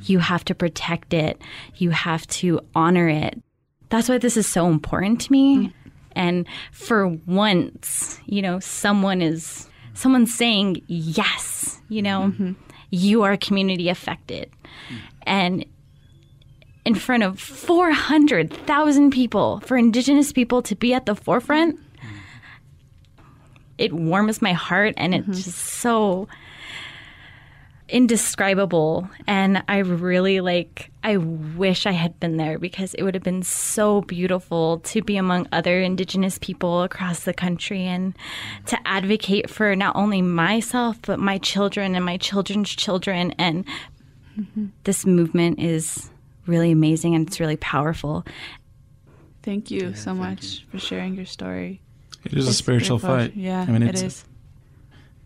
[0.03, 1.41] You have to protect it.
[1.77, 3.41] You have to honor it.
[3.89, 5.73] That's why this is so important to me.
[6.13, 12.53] And for once, you know, someone is someone's saying yes, you know, mm-hmm.
[12.91, 14.51] you are community affected.
[15.23, 15.65] And
[16.85, 21.79] in front of 400,000 people for indigenous people to be at the forefront,
[23.79, 25.33] it warms my heart and it's mm-hmm.
[25.35, 26.29] just so
[27.93, 33.23] indescribable and i really like i wish i had been there because it would have
[33.23, 38.17] been so beautiful to be among other indigenous people across the country and
[38.65, 43.65] to advocate for not only myself but my children and my children's children and
[44.85, 46.11] this movement is
[46.47, 48.25] really amazing and it's really powerful
[49.43, 51.83] Thank you so much for sharing your story.
[52.25, 53.37] It is a spiritual very fight.
[53.37, 54.25] Yeah, I mean, it it's- is.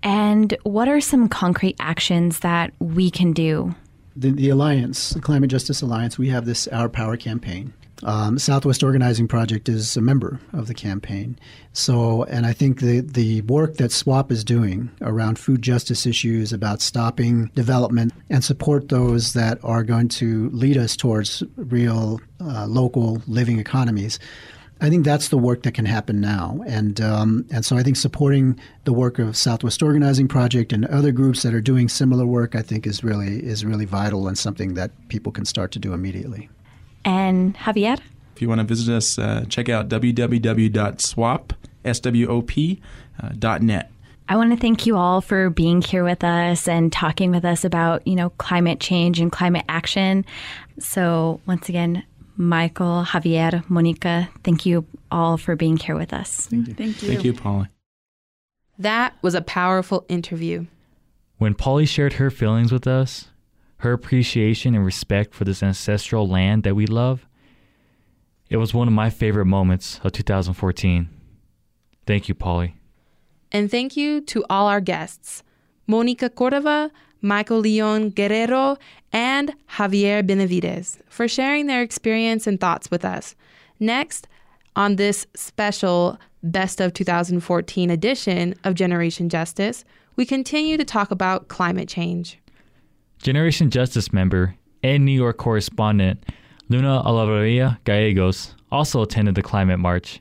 [0.02, 3.74] And what are some concrete actions that we can do
[4.16, 7.74] the, the Alliance, the Climate Justice Alliance, we have this Our Power campaign.
[8.02, 11.38] Um, Southwest Organizing Project is a member of the campaign.
[11.72, 16.52] So, and I think the, the work that SWOP is doing around food justice issues,
[16.52, 22.66] about stopping development, and support those that are going to lead us towards real uh,
[22.66, 24.18] local living economies.
[24.80, 27.96] I think that's the work that can happen now, and um, and so I think
[27.96, 32.54] supporting the work of Southwest Organizing Project and other groups that are doing similar work,
[32.54, 35.94] I think is really is really vital and something that people can start to do
[35.94, 36.50] immediately.
[37.06, 37.98] and javier
[38.34, 41.52] If you want to visit us, uh, check out www.swop,
[41.84, 42.82] S-W-O-P,
[43.22, 43.90] uh, dot net.
[44.28, 47.64] I want to thank you all for being here with us and talking with us
[47.64, 50.24] about, you know, climate change and climate action.
[50.80, 52.02] So, once again,
[52.36, 56.46] Michael, Javier, Monica, thank you all for being here with us.
[56.46, 56.74] Thank you.
[56.74, 57.68] Thank Thank you, Polly.
[58.78, 60.66] That was a powerful interview.
[61.38, 63.28] When Polly shared her feelings with us,
[63.78, 67.26] her appreciation and respect for this ancestral land that we love,
[68.48, 71.08] it was one of my favorite moments of 2014.
[72.06, 72.76] Thank you, Polly.
[73.50, 75.42] And thank you to all our guests
[75.86, 76.90] Monica Cordova,
[77.26, 78.76] Michael Leon Guerrero,
[79.12, 83.34] and Javier Benavides for sharing their experience and thoughts with us.
[83.80, 84.28] Next,
[84.76, 89.84] on this special Best of 2014 edition of Generation Justice,
[90.14, 92.38] we continue to talk about climate change.
[93.18, 96.22] Generation Justice member and New York correspondent
[96.68, 100.20] Luna Olavarria Gallegos also attended the climate march.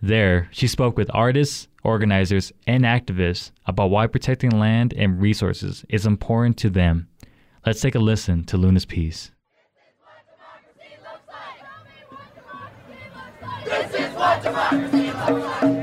[0.00, 6.04] There, she spoke with artists, organizers, and activists about why protecting land and resources is
[6.04, 7.08] important to them.
[7.64, 9.30] Let's take a listen to Luna's piece.
[13.64, 15.75] This is what democracy looks like.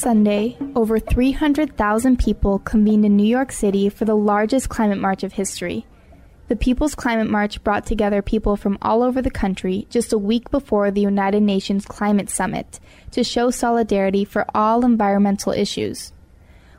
[0.00, 5.34] Sunday, over 300,000 people convened in New York City for the largest climate march of
[5.34, 5.84] history.
[6.48, 10.50] The People's Climate March brought together people from all over the country just a week
[10.50, 16.14] before the United Nations Climate Summit to show solidarity for all environmental issues.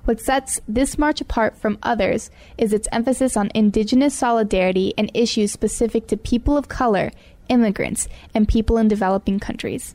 [0.05, 5.51] What sets this march apart from others is its emphasis on indigenous solidarity and issues
[5.51, 7.11] specific to people of color,
[7.49, 9.93] immigrants, and people in developing countries.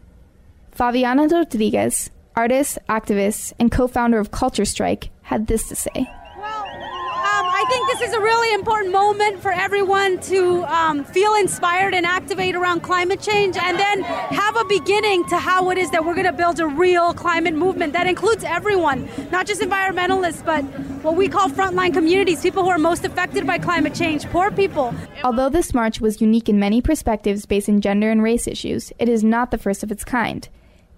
[0.77, 5.91] Favianna Rodriguez, artist, activist, and co founder of CultureStrike, had this to say.
[6.37, 11.35] Well, um, I think this is a really important moment for everyone to um, feel
[11.35, 15.91] inspired and activate around climate change and then have a beginning to how it is
[15.91, 20.45] that we're going to build a real climate movement that includes everyone, not just environmentalists,
[20.45, 20.63] but
[21.03, 24.95] what we call frontline communities, people who are most affected by climate change, poor people.
[25.25, 29.09] Although this march was unique in many perspectives based in gender and race issues, it
[29.09, 30.49] is not the first of its kind.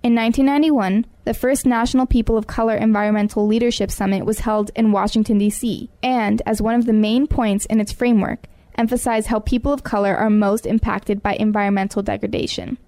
[0.00, 5.38] In 1991, the first National People of Color Environmental Leadership Summit was held in Washington,
[5.38, 9.82] D.C., and, as one of the main points in its framework, emphasized how people of
[9.82, 12.78] color are most impacted by environmental degradation.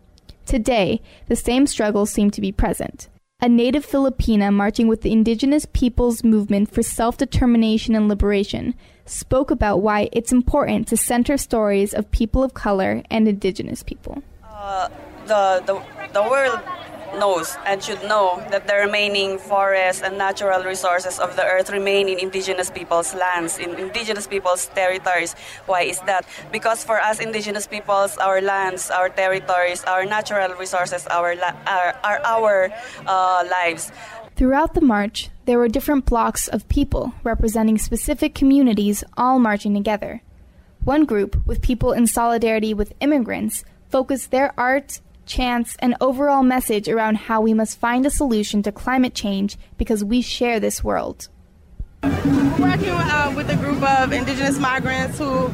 [0.46, 3.08] Today, the same struggles seem to be present.
[3.40, 9.50] A native Filipina marching with the indigenous peoples movement for self determination and liberation spoke
[9.50, 14.22] about why it's important to center stories of people of color and indigenous people.
[14.44, 14.88] Uh,
[15.26, 16.60] the, the, the world
[17.14, 22.08] knows and should know that the remaining forests and natural resources of the earth remain
[22.08, 25.34] in indigenous people's lands, in indigenous people's territories.
[25.66, 26.26] Why is that?
[26.52, 31.34] Because for us indigenous peoples, our lands, our territories, our natural resources our
[31.66, 32.70] are, are our
[33.06, 33.92] uh, lives.
[34.36, 40.22] Throughout the march, there were different blocks of people representing specific communities all marching together.
[40.84, 46.88] One group, with people in solidarity with immigrants, focused their art, chants, and overall message
[46.88, 51.28] around how we must find a solution to climate change because we share this world.
[52.02, 55.50] We're working uh, with a group of indigenous migrants who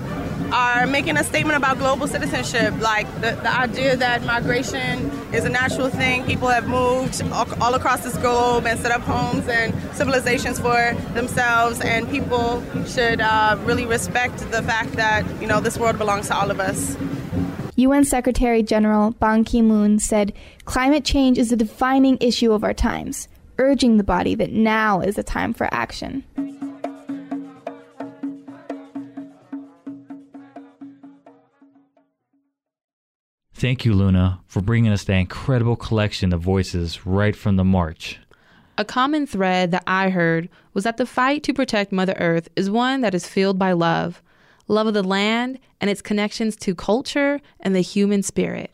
[0.53, 5.49] are making a statement about global citizenship, like the, the idea that migration is a
[5.49, 6.25] natural thing.
[6.25, 10.95] People have moved all, all across this globe and set up homes and civilizations for
[11.15, 16.29] themselves, and people should uh, really respect the fact that you know this world belongs
[16.29, 16.97] to all of us.
[17.77, 20.33] UN Secretary General Ban Ki moon said
[20.65, 25.17] climate change is the defining issue of our times, urging the body that now is
[25.17, 26.25] the time for action.
[33.53, 38.19] Thank you, Luna, for bringing us that incredible collection of voices right from the march.
[38.79, 42.71] A common thread that I heard was that the fight to protect Mother Earth is
[42.71, 44.23] one that is fueled by love
[44.69, 48.71] love of the land and its connections to culture and the human spirit.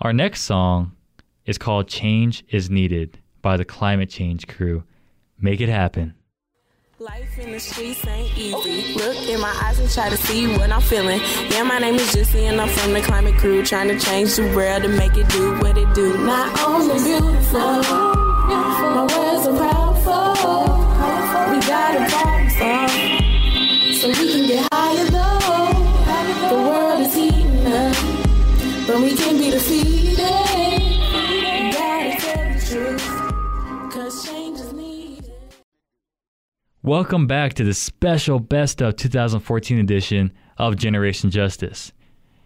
[0.00, 0.92] Our next song
[1.44, 4.84] is called Change is Needed by the Climate Change Crew.
[5.40, 6.14] Make it happen.
[6.98, 8.94] Life in the streets ain't easy.
[8.94, 11.20] Look in my eyes and try to see what I'm feeling.
[11.50, 14.44] Yeah, my name is Jesse and I'm from the climate crew, trying to change the
[14.56, 16.16] world to make it do what it do.
[16.24, 17.82] Not only beautiful,
[18.96, 20.32] my words are powerful.
[21.52, 22.90] We got a problem solve,
[28.96, 30.16] up, but we can't be defeated.
[31.72, 35.32] Gotta tell the truth, cause change is needed.
[36.82, 41.92] Welcome back to the special Best of 2014 edition of Generation Justice.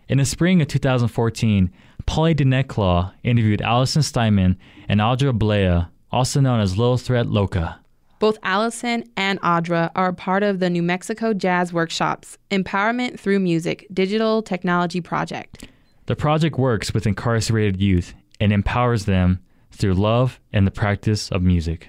[0.08, 1.70] In the spring of 2014,
[2.06, 4.58] Polly Denetclaw interviewed Allison Steinman
[4.88, 7.78] and Audra Blea, also known as Little Threat Loca.
[8.18, 13.86] Both Allison and Audra are part of the New Mexico Jazz Workshops Empowerment Through Music
[13.92, 15.68] Digital Technology Project.
[16.06, 19.40] The project works with incarcerated youth and empowers them
[19.70, 21.88] through love and the practice of music.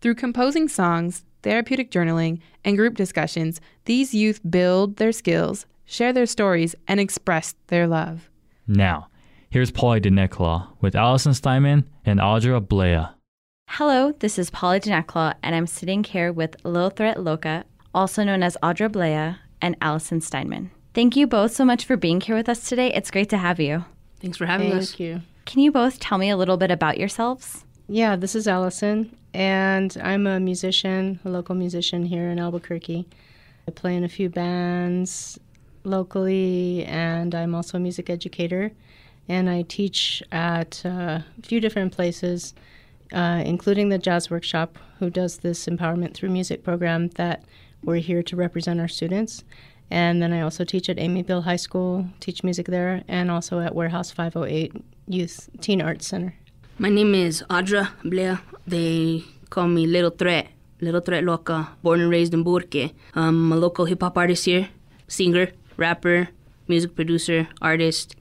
[0.00, 6.26] Through composing songs, therapeutic journaling, and group discussions, these youth build their skills, share their
[6.26, 8.30] stories, and express their love.
[8.66, 9.08] Now,
[9.50, 13.14] here's Polly Denetclaw with Allison Steinman and Audra Blea.
[13.70, 18.42] Hello, this is Polly Denetclaw, and I'm sitting here with Lil Threat Loca, also known
[18.42, 20.70] as Audra Blea, and Allison Steinman.
[20.94, 22.92] Thank you both so much for being here with us today.
[22.92, 23.84] It's great to have you.
[24.20, 24.90] Thanks for having Thank us.
[24.90, 25.22] Thank you.
[25.44, 27.64] Can you both tell me a little bit about yourselves?
[27.88, 33.06] Yeah, this is Allison, and I'm a musician, a local musician here in Albuquerque.
[33.66, 35.38] I play in a few bands
[35.84, 38.72] locally, and I'm also a music educator.
[39.28, 42.54] And I teach at uh, a few different places,
[43.12, 47.44] uh, including the Jazz Workshop, who does this Empowerment Through Music program that
[47.82, 49.44] we're here to represent our students.
[49.90, 53.60] And then I also teach at Amy Biehl High School, teach music there, and also
[53.60, 54.72] at Warehouse 508
[55.06, 56.34] Youth Teen Arts Center.
[56.78, 58.40] My name is Audra Blea.
[58.66, 60.48] They call me Little Threat,
[60.80, 62.92] Little Threat Loca, born and raised in Burque.
[63.14, 64.68] I'm a local hip hop artist here,
[65.08, 66.28] singer, rapper,
[66.68, 68.14] music producer, artist,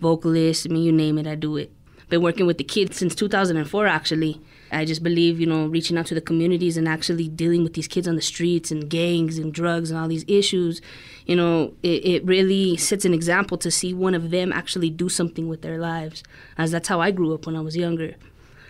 [0.00, 0.66] vocalist.
[0.66, 1.70] I mean, you name it, I do it.
[2.14, 4.40] Been working with the kids since 2004, actually.
[4.70, 7.88] I just believe, you know, reaching out to the communities and actually dealing with these
[7.88, 10.80] kids on the streets and gangs and drugs and all these issues,
[11.26, 15.08] you know, it, it really sets an example to see one of them actually do
[15.08, 16.22] something with their lives,
[16.56, 18.14] as that's how I grew up when I was younger.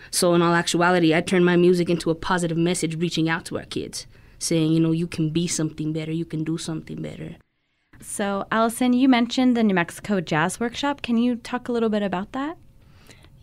[0.09, 3.59] So, in all actuality, I turned my music into a positive message reaching out to
[3.59, 4.07] our kids,
[4.39, 7.35] saying, you know, you can be something better, you can do something better.
[8.01, 11.03] So, Allison, you mentioned the New Mexico Jazz Workshop.
[11.03, 12.57] Can you talk a little bit about that?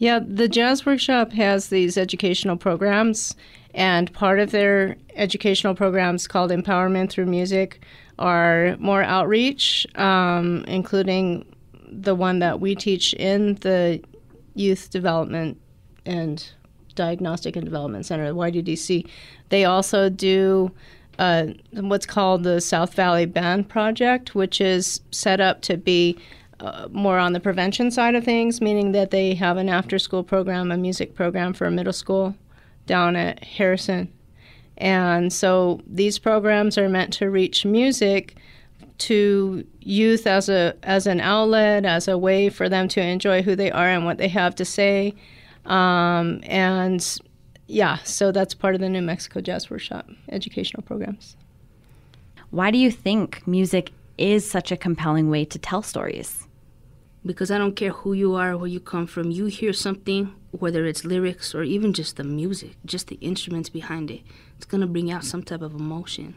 [0.02, 3.36] Yeah, the Jazz Workshop has these educational programs,
[3.72, 7.84] and part of their educational programs called Empowerment Through Music
[8.18, 11.46] are more outreach, um, including
[11.88, 14.02] the one that we teach in the
[14.56, 15.56] Youth Development
[16.04, 16.50] and
[16.96, 19.08] Diagnostic and Development Center, YDDC.
[19.50, 20.72] They also do
[21.20, 26.18] uh, what's called the South Valley Band Project, which is set up to be
[26.62, 30.22] uh, more on the prevention side of things, meaning that they have an after school
[30.22, 32.36] program, a music program for a middle school
[32.86, 34.12] down at Harrison.
[34.76, 38.36] And so these programs are meant to reach music
[38.98, 43.56] to youth as a as an outlet, as a way for them to enjoy who
[43.56, 45.14] they are and what they have to say.
[45.66, 47.18] Um, and
[47.66, 51.36] yeah, so that's part of the New Mexico Jazz Workshop educational programs.
[52.50, 56.46] Why do you think music is such a compelling way to tell stories?
[57.24, 60.84] Because I don't care who you are, where you come from, you hear something, whether
[60.86, 64.22] it's lyrics or even just the music, just the instruments behind it,
[64.56, 66.34] it's to bring out some type of emotion.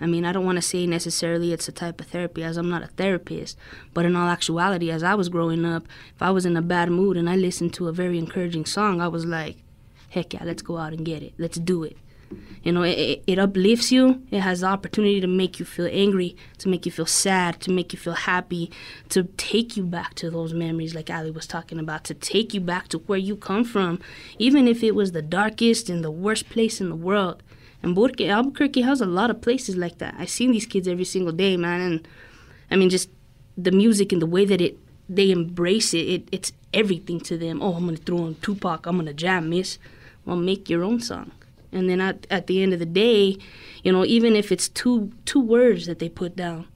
[0.00, 2.70] I mean, I don't want to say necessarily it's a type of therapy, as I'm
[2.70, 3.58] not a therapist,
[3.92, 6.90] but in all actuality, as I was growing up, if I was in a bad
[6.90, 9.56] mood and I listened to a very encouraging song, I was like,
[10.08, 11.34] heck yeah, let's go out and get it.
[11.36, 11.98] Let's do it.
[12.62, 14.22] You know, it, it uplifts you.
[14.30, 17.70] It has the opportunity to make you feel angry, to make you feel sad, to
[17.70, 18.70] make you feel happy,
[19.08, 22.60] to take you back to those memories, like Ali was talking about, to take you
[22.60, 23.98] back to where you come from,
[24.38, 27.42] even if it was the darkest and the worst place in the world.
[27.82, 30.14] And Burque, Albuquerque has a lot of places like that.
[30.18, 32.08] I see these kids every single day, man, and
[32.70, 33.08] I mean, just
[33.56, 34.78] the music and the way that it
[35.08, 37.60] they embrace it, it it's everything to them.
[37.62, 38.86] Oh, I'm gonna throw on Tupac.
[38.86, 39.78] I'm gonna jam, miss.
[40.24, 41.32] Well, make your own song.
[41.72, 43.36] And then at, at the end of the day,
[43.82, 46.66] you know, even if it's two two words that they put down,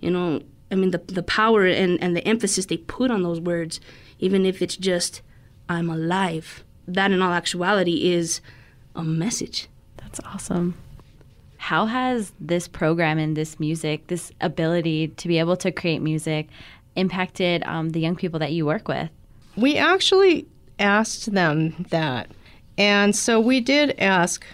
[0.00, 0.40] you know,
[0.70, 3.80] I mean the the power and, and the emphasis they put on those words,
[4.18, 5.22] even if it's just
[5.68, 8.40] I'm alive, that in all actuality is
[8.94, 9.68] a message.
[9.96, 10.74] That's awesome.
[11.58, 16.48] How has this program and this music, this ability to be able to create music,
[16.94, 19.10] impacted um, the young people that you work with?
[19.56, 20.46] We actually
[20.78, 22.30] asked them that.
[22.78, 24.44] And so we did ask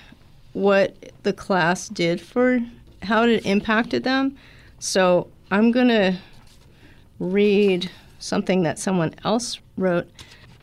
[0.53, 2.61] what the class did for
[3.03, 4.37] how it impacted them.
[4.79, 6.19] So I'm going to
[7.19, 10.09] read something that someone else wrote.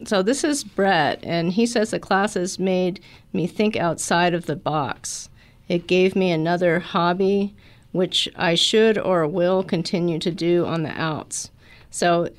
[0.06, 3.02] So this is Brett, and he says the class has made
[3.34, 5.30] me think outside of the box.
[5.68, 7.54] It gave me another hobby,
[7.92, 11.52] which I should or will continue to do on the outs.
[11.92, 12.30] So,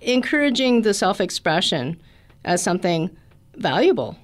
[0.00, 2.00] encouraging the self expression
[2.44, 3.14] as something
[3.54, 4.16] valuable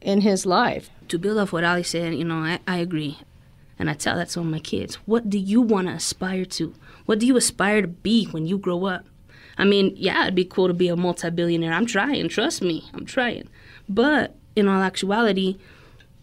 [0.00, 0.90] in his life.
[1.08, 3.18] To build off what Ali said, you know, I, I agree.
[3.78, 4.96] And I tell that to my kids.
[5.06, 6.74] What do you want to aspire to?
[7.06, 9.06] What do you aspire to be when you grow up?
[9.58, 11.72] I mean, yeah, it'd be cool to be a multi billionaire.
[11.72, 13.48] I'm trying, trust me, I'm trying.
[13.88, 15.58] But in all actuality,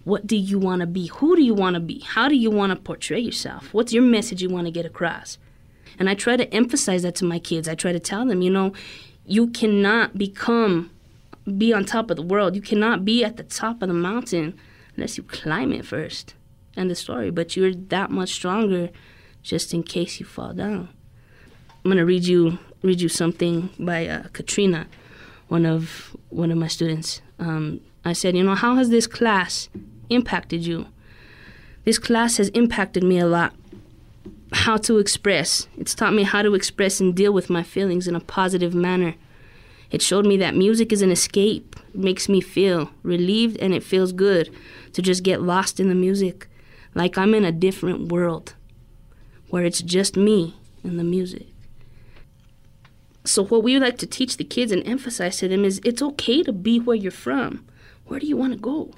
[0.03, 1.07] what do you want to be?
[1.07, 1.99] Who do you want to be?
[1.99, 3.73] How do you want to portray yourself?
[3.73, 5.37] What's your message you want to get across?
[5.99, 7.67] And I try to emphasize that to my kids.
[7.67, 8.71] I try to tell them, you know,
[9.25, 10.91] you cannot become,
[11.57, 12.55] be on top of the world.
[12.55, 14.57] You cannot be at the top of the mountain
[14.95, 16.33] unless you climb it first.
[16.75, 17.31] End the story.
[17.31, 18.89] But you're that much stronger
[19.43, 20.89] just in case you fall down.
[21.83, 24.87] I'm gonna read you read you something by uh, Katrina,
[25.47, 27.21] one of one of my students.
[27.39, 29.69] Um, I said, you know, how has this class
[30.09, 30.87] impacted you?
[31.85, 33.53] This class has impacted me a lot.
[34.51, 35.67] How to express.
[35.77, 39.15] It's taught me how to express and deal with my feelings in a positive manner.
[39.89, 41.75] It showed me that music is an escape.
[41.93, 44.53] It makes me feel relieved and it feels good
[44.93, 46.47] to just get lost in the music.
[46.93, 48.55] Like I'm in a different world
[49.49, 51.47] where it's just me and the music.
[53.23, 56.43] So, what we like to teach the kids and emphasize to them is it's okay
[56.43, 57.65] to be where you're from.
[58.05, 58.93] Where do you want to go?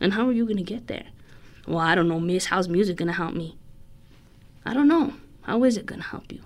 [0.00, 1.04] And how are you going to get there?
[1.66, 2.46] Well, I don't know, Miss.
[2.46, 3.58] How's music going to help me?
[4.64, 5.12] I don't know.
[5.42, 6.42] How is it going to help you?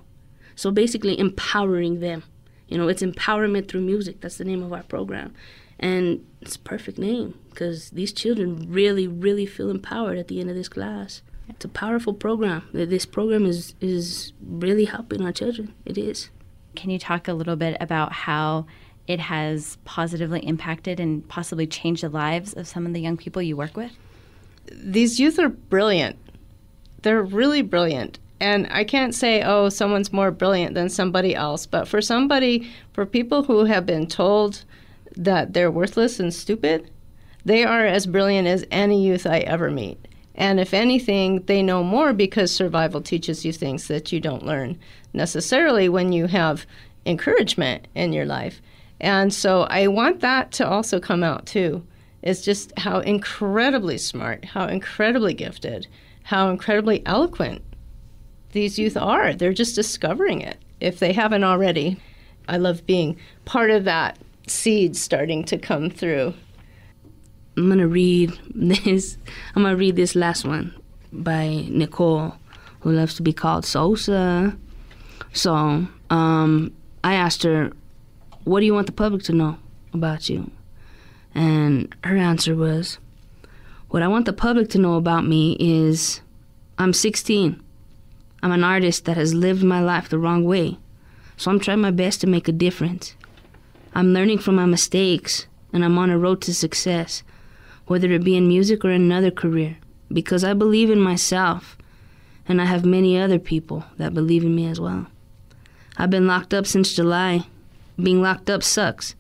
[0.57, 2.25] So, basically, empowering them.
[2.69, 4.21] You know, it's empowerment through music.
[4.21, 5.35] That's the name of our program.
[5.79, 10.51] And it's a perfect name because these children really, really feel empowered at the end
[10.51, 11.23] of this class.
[11.49, 12.69] It's a powerful program.
[12.73, 15.75] This program is, is really helping our children.
[15.85, 16.31] It is.
[16.75, 18.67] Can you talk a little bit about how
[19.07, 23.43] it has positively impacted and possibly changed the lives of some of the young people
[23.43, 23.93] you work with?
[24.73, 26.17] These youth are brilliant.
[27.03, 28.19] They're really brilliant.
[28.41, 31.67] And I can't say, oh, someone's more brilliant than somebody else.
[31.67, 34.65] But for somebody, for people who have been told
[35.17, 36.91] that they're worthless and stupid,
[37.45, 40.09] they are as brilliant as any youth I ever meet.
[40.35, 44.79] And if anything, they know more because survival teaches you things that you don't learn
[45.13, 46.67] necessarily when you have
[47.07, 48.61] encouragement in your life.
[49.01, 51.87] And so I want that to also come out too.
[52.23, 55.87] It's just how incredibly smart, how incredibly gifted,
[56.25, 57.63] how incredibly eloquent
[58.55, 59.35] these youth are.
[59.35, 62.01] They're just discovering it if they haven't already.
[62.49, 66.35] I love being part of that seed starting to come through.
[67.57, 69.19] I'm gonna read this.
[69.55, 70.75] I'm gonna read this last one
[71.13, 72.35] by Nicole,
[72.81, 74.57] who loves to be called Sosa.
[75.33, 77.73] So um, I asked her,
[78.45, 79.59] "What do you want the public to know
[79.93, 80.51] about you?"
[81.35, 82.99] And her answer was,
[83.89, 86.21] "What I want the public to know about me is,
[86.79, 87.64] I'm 16.
[88.45, 90.79] I'm an artist that has lived my life the wrong way,
[91.37, 93.17] so I'm trying my best to make a difference.
[93.93, 97.25] I'm learning from my mistakes, and I'm on a road to success."
[97.87, 99.77] whether it be in music or another career,
[100.13, 101.77] because I believe in myself,
[102.49, 105.07] and I have many other people that believe in me as well.
[105.97, 107.47] I've been locked up since July.
[108.03, 109.15] Being locked up sucks,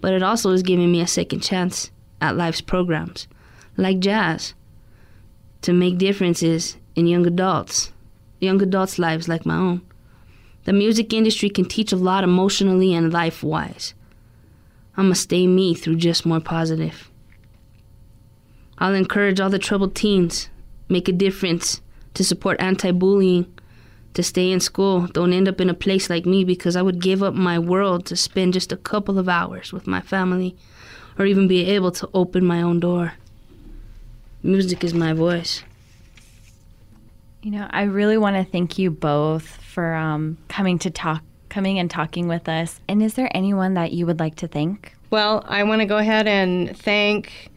[0.00, 1.90] but it also is giving me a second chance
[2.20, 3.26] at life's programs,
[3.76, 4.54] like jazz,
[5.62, 7.92] to make differences in young adults,
[8.40, 9.82] young adults' lives like my own.
[10.64, 13.94] The music industry can teach a lot emotionally and life wise.
[14.96, 17.10] I'ma stay me through just more positive.
[18.78, 20.48] I'll encourage all the troubled teens,
[20.88, 21.80] make a difference,
[22.14, 23.46] to support anti bullying,
[24.14, 27.00] to stay in school, don't end up in a place like me because I would
[27.00, 30.56] give up my world to spend just a couple of hours with my family
[31.18, 33.14] or even be able to open my own door.
[34.42, 35.62] Music is my voice.
[37.42, 41.78] You know, I really want to thank you both for um, coming to talk, coming
[41.78, 42.80] and talking with us.
[42.86, 44.94] And is there anyone that you would like to thank?
[45.10, 47.50] Well, I want to go ahead and thank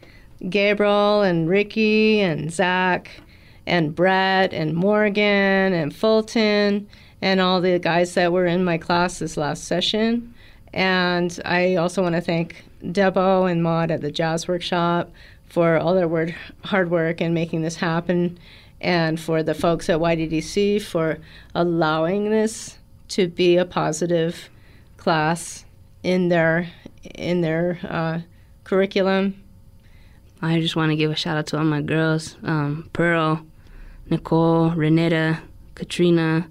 [0.48, 3.10] Gabriel and Ricky and Zach
[3.66, 6.88] and Brett and Morgan and Fulton
[7.20, 10.34] and all the guys that were in my class this last session.
[10.72, 15.10] And I also want to thank Debo and Maud at the Jazz Workshop
[15.46, 18.38] for all their word, hard work and making this happen,
[18.80, 21.18] and for the folks at YDDC for
[21.54, 24.48] allowing this to be a positive
[24.96, 25.64] class
[26.02, 26.68] in their
[27.14, 28.20] in their uh,
[28.64, 29.42] curriculum
[30.42, 33.44] I just want to give a shout out to all my girls um, Pearl,
[34.10, 35.40] Nicole, Renetta,
[35.74, 36.48] Katrina,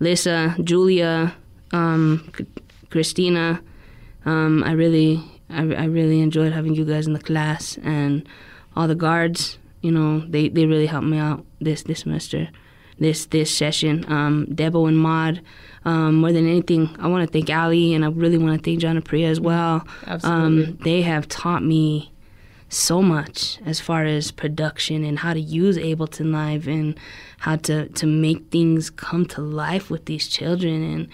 [0.00, 1.34] Lisa, Julia,
[1.72, 2.46] um, C-
[2.90, 3.60] Christina.
[4.24, 8.26] Um, I really, I, I really enjoyed having you guys in the class and
[8.74, 9.57] all the guards.
[9.80, 12.48] You know, they, they really helped me out this this semester,
[12.98, 14.04] this this session.
[14.10, 15.42] Um, Debo and Maud.
[15.84, 18.80] Um, more than anything, I want to thank Ali and I really want to thank
[18.80, 19.86] John Priya as well.
[20.06, 20.64] Absolutely.
[20.64, 22.12] Um, they have taught me
[22.68, 26.98] so much as far as production and how to use Ableton Live and
[27.38, 30.82] how to, to make things come to life with these children.
[30.82, 31.08] And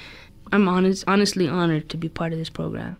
[0.53, 2.97] I'm honest, honestly honored to be part of this program.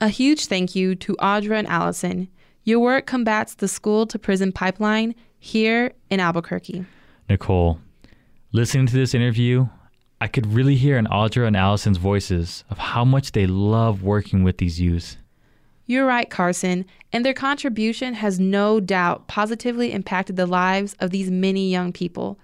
[0.00, 2.28] A huge thank you to Audra and Allison.
[2.64, 6.84] Your work combats the school to prison pipeline here in Albuquerque.
[7.28, 7.80] Nicole,
[8.52, 9.66] listening to this interview,
[10.20, 14.44] I could really hear in Audra and Allison's voices of how much they love working
[14.44, 15.16] with these youth.
[15.86, 21.32] You're right, Carson, and their contribution has no doubt positively impacted the lives of these
[21.32, 22.38] many young people.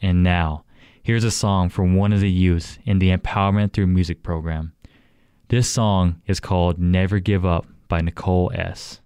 [0.00, 0.62] And now,
[1.02, 4.72] here's a song from one of the youth in the Empowerment Through Music program.
[5.48, 9.00] This song is called Never Give Up by Nicole S.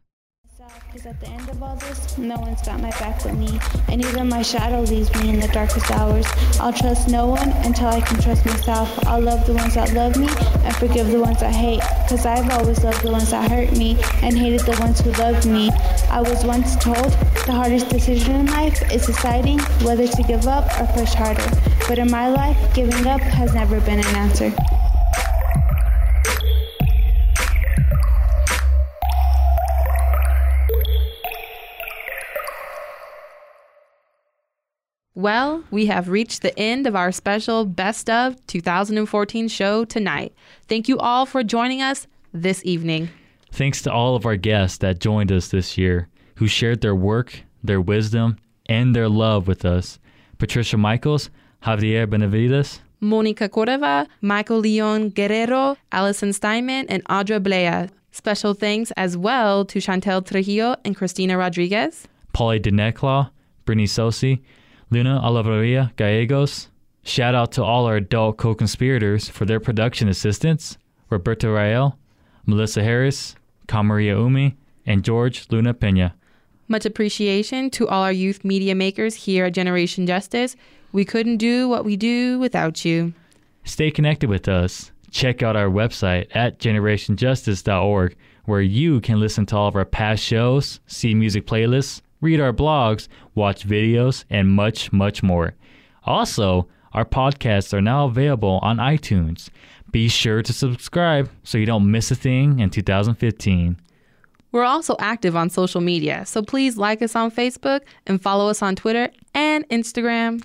[0.87, 3.59] Because at the end of all this, no one's got my back but me.
[3.89, 6.27] And even my shadow leaves me in the darkest hours.
[6.61, 9.07] I'll trust no one until I can trust myself.
[9.07, 10.29] I'll love the ones that love me
[10.64, 11.81] and forgive the ones I hate.
[12.03, 15.47] Because I've always loved the ones that hurt me and hated the ones who loved
[15.47, 15.71] me.
[16.11, 17.12] I was once told
[17.47, 21.49] the hardest decision in life is deciding whether to give up or push harder.
[21.87, 24.53] But in my life, giving up has never been an answer.
[35.19, 40.33] Well, we have reached the end of our special Best of 2014 show tonight.
[40.69, 43.09] Thank you all for joining us this evening.
[43.51, 46.07] Thanks to all of our guests that joined us this year,
[46.37, 49.99] who shared their work, their wisdom, and their love with us.
[50.39, 51.31] Patricia Michaels,
[51.64, 57.91] Javier Benavides, Monica Cordova, Michael Leon Guerrero, Allison Steinman, and Audra Blea.
[58.12, 62.07] Special thanks as well to Chantel Trujillo and Christina Rodriguez.
[62.33, 63.31] Polly Denetclaw,
[63.64, 64.43] Brittany Sosi,
[64.91, 66.68] Luna Olavarria Gallegos.
[67.03, 70.78] Shout out to all our adult co conspirators for their production assistance
[71.11, 71.99] Roberta Rael,
[72.47, 73.34] Melissa Harris,
[73.66, 76.14] Kamaria Umi, and George Luna Pena.
[76.68, 80.57] Much appreciation to all our youth media makers here at Generation Justice.
[80.93, 83.12] We couldn't do what we do without you.
[83.64, 84.91] Stay connected with us.
[85.11, 90.22] Check out our website at generationjustice.org, where you can listen to all of our past
[90.22, 95.55] shows, see music playlists, read our blogs, watch videos, and much, much more.
[96.05, 99.51] Also, our podcasts are now available on iTunes.
[99.91, 103.79] Be sure to subscribe so you don't miss a thing in 2015.
[104.51, 108.62] We're also active on social media, so please like us on Facebook and follow us
[108.62, 110.43] on Twitter and Instagram.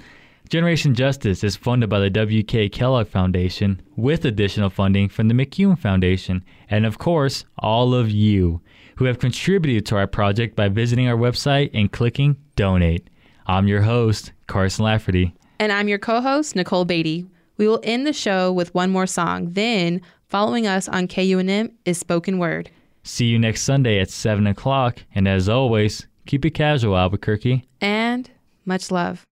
[0.50, 2.70] Generation Justice is funded by the W.K.
[2.70, 8.62] Kellogg Foundation with additional funding from the McCune Foundation, and of course, all of you
[8.96, 13.10] who have contributed to our project by visiting our website and clicking donate.
[13.48, 15.34] I'm your host, Carson Lafferty.
[15.60, 17.26] And I'm your co host, Nicole Beatty.
[17.58, 19.50] We will end the show with one more song.
[19.52, 22.70] Then, following us on KUNM is Spoken Word.
[23.04, 25.04] See you next Sunday at 7 o'clock.
[25.14, 27.68] And as always, keep it casual, Albuquerque.
[27.82, 28.30] And
[28.66, 29.24] much love.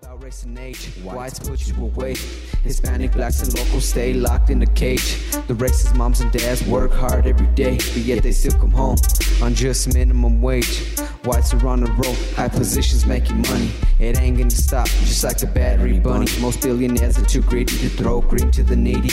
[0.00, 0.86] About race and age.
[1.02, 2.14] Whites put you away.
[2.62, 5.16] Hispanic, blacks, and locals stay locked in a cage.
[5.48, 8.96] The racist moms and dads work hard every day, but yet they still come home
[9.42, 10.96] on just minimum wage.
[11.24, 13.70] Whites are on the road, high positions making money.
[13.98, 16.26] It ain't gonna stop, just like the battery bunny.
[16.40, 19.10] Most billionaires are too greedy to throw green to the needy.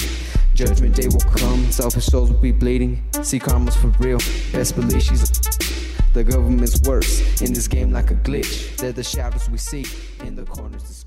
[0.54, 3.04] Judgment day will come, selfish souls will be bleeding.
[3.22, 4.20] See karma's for real,
[4.54, 5.30] best believe she's.
[6.12, 8.76] The government's worse in this game like a glitch.
[8.78, 9.86] They're the shadows we see
[10.26, 11.06] in the corners.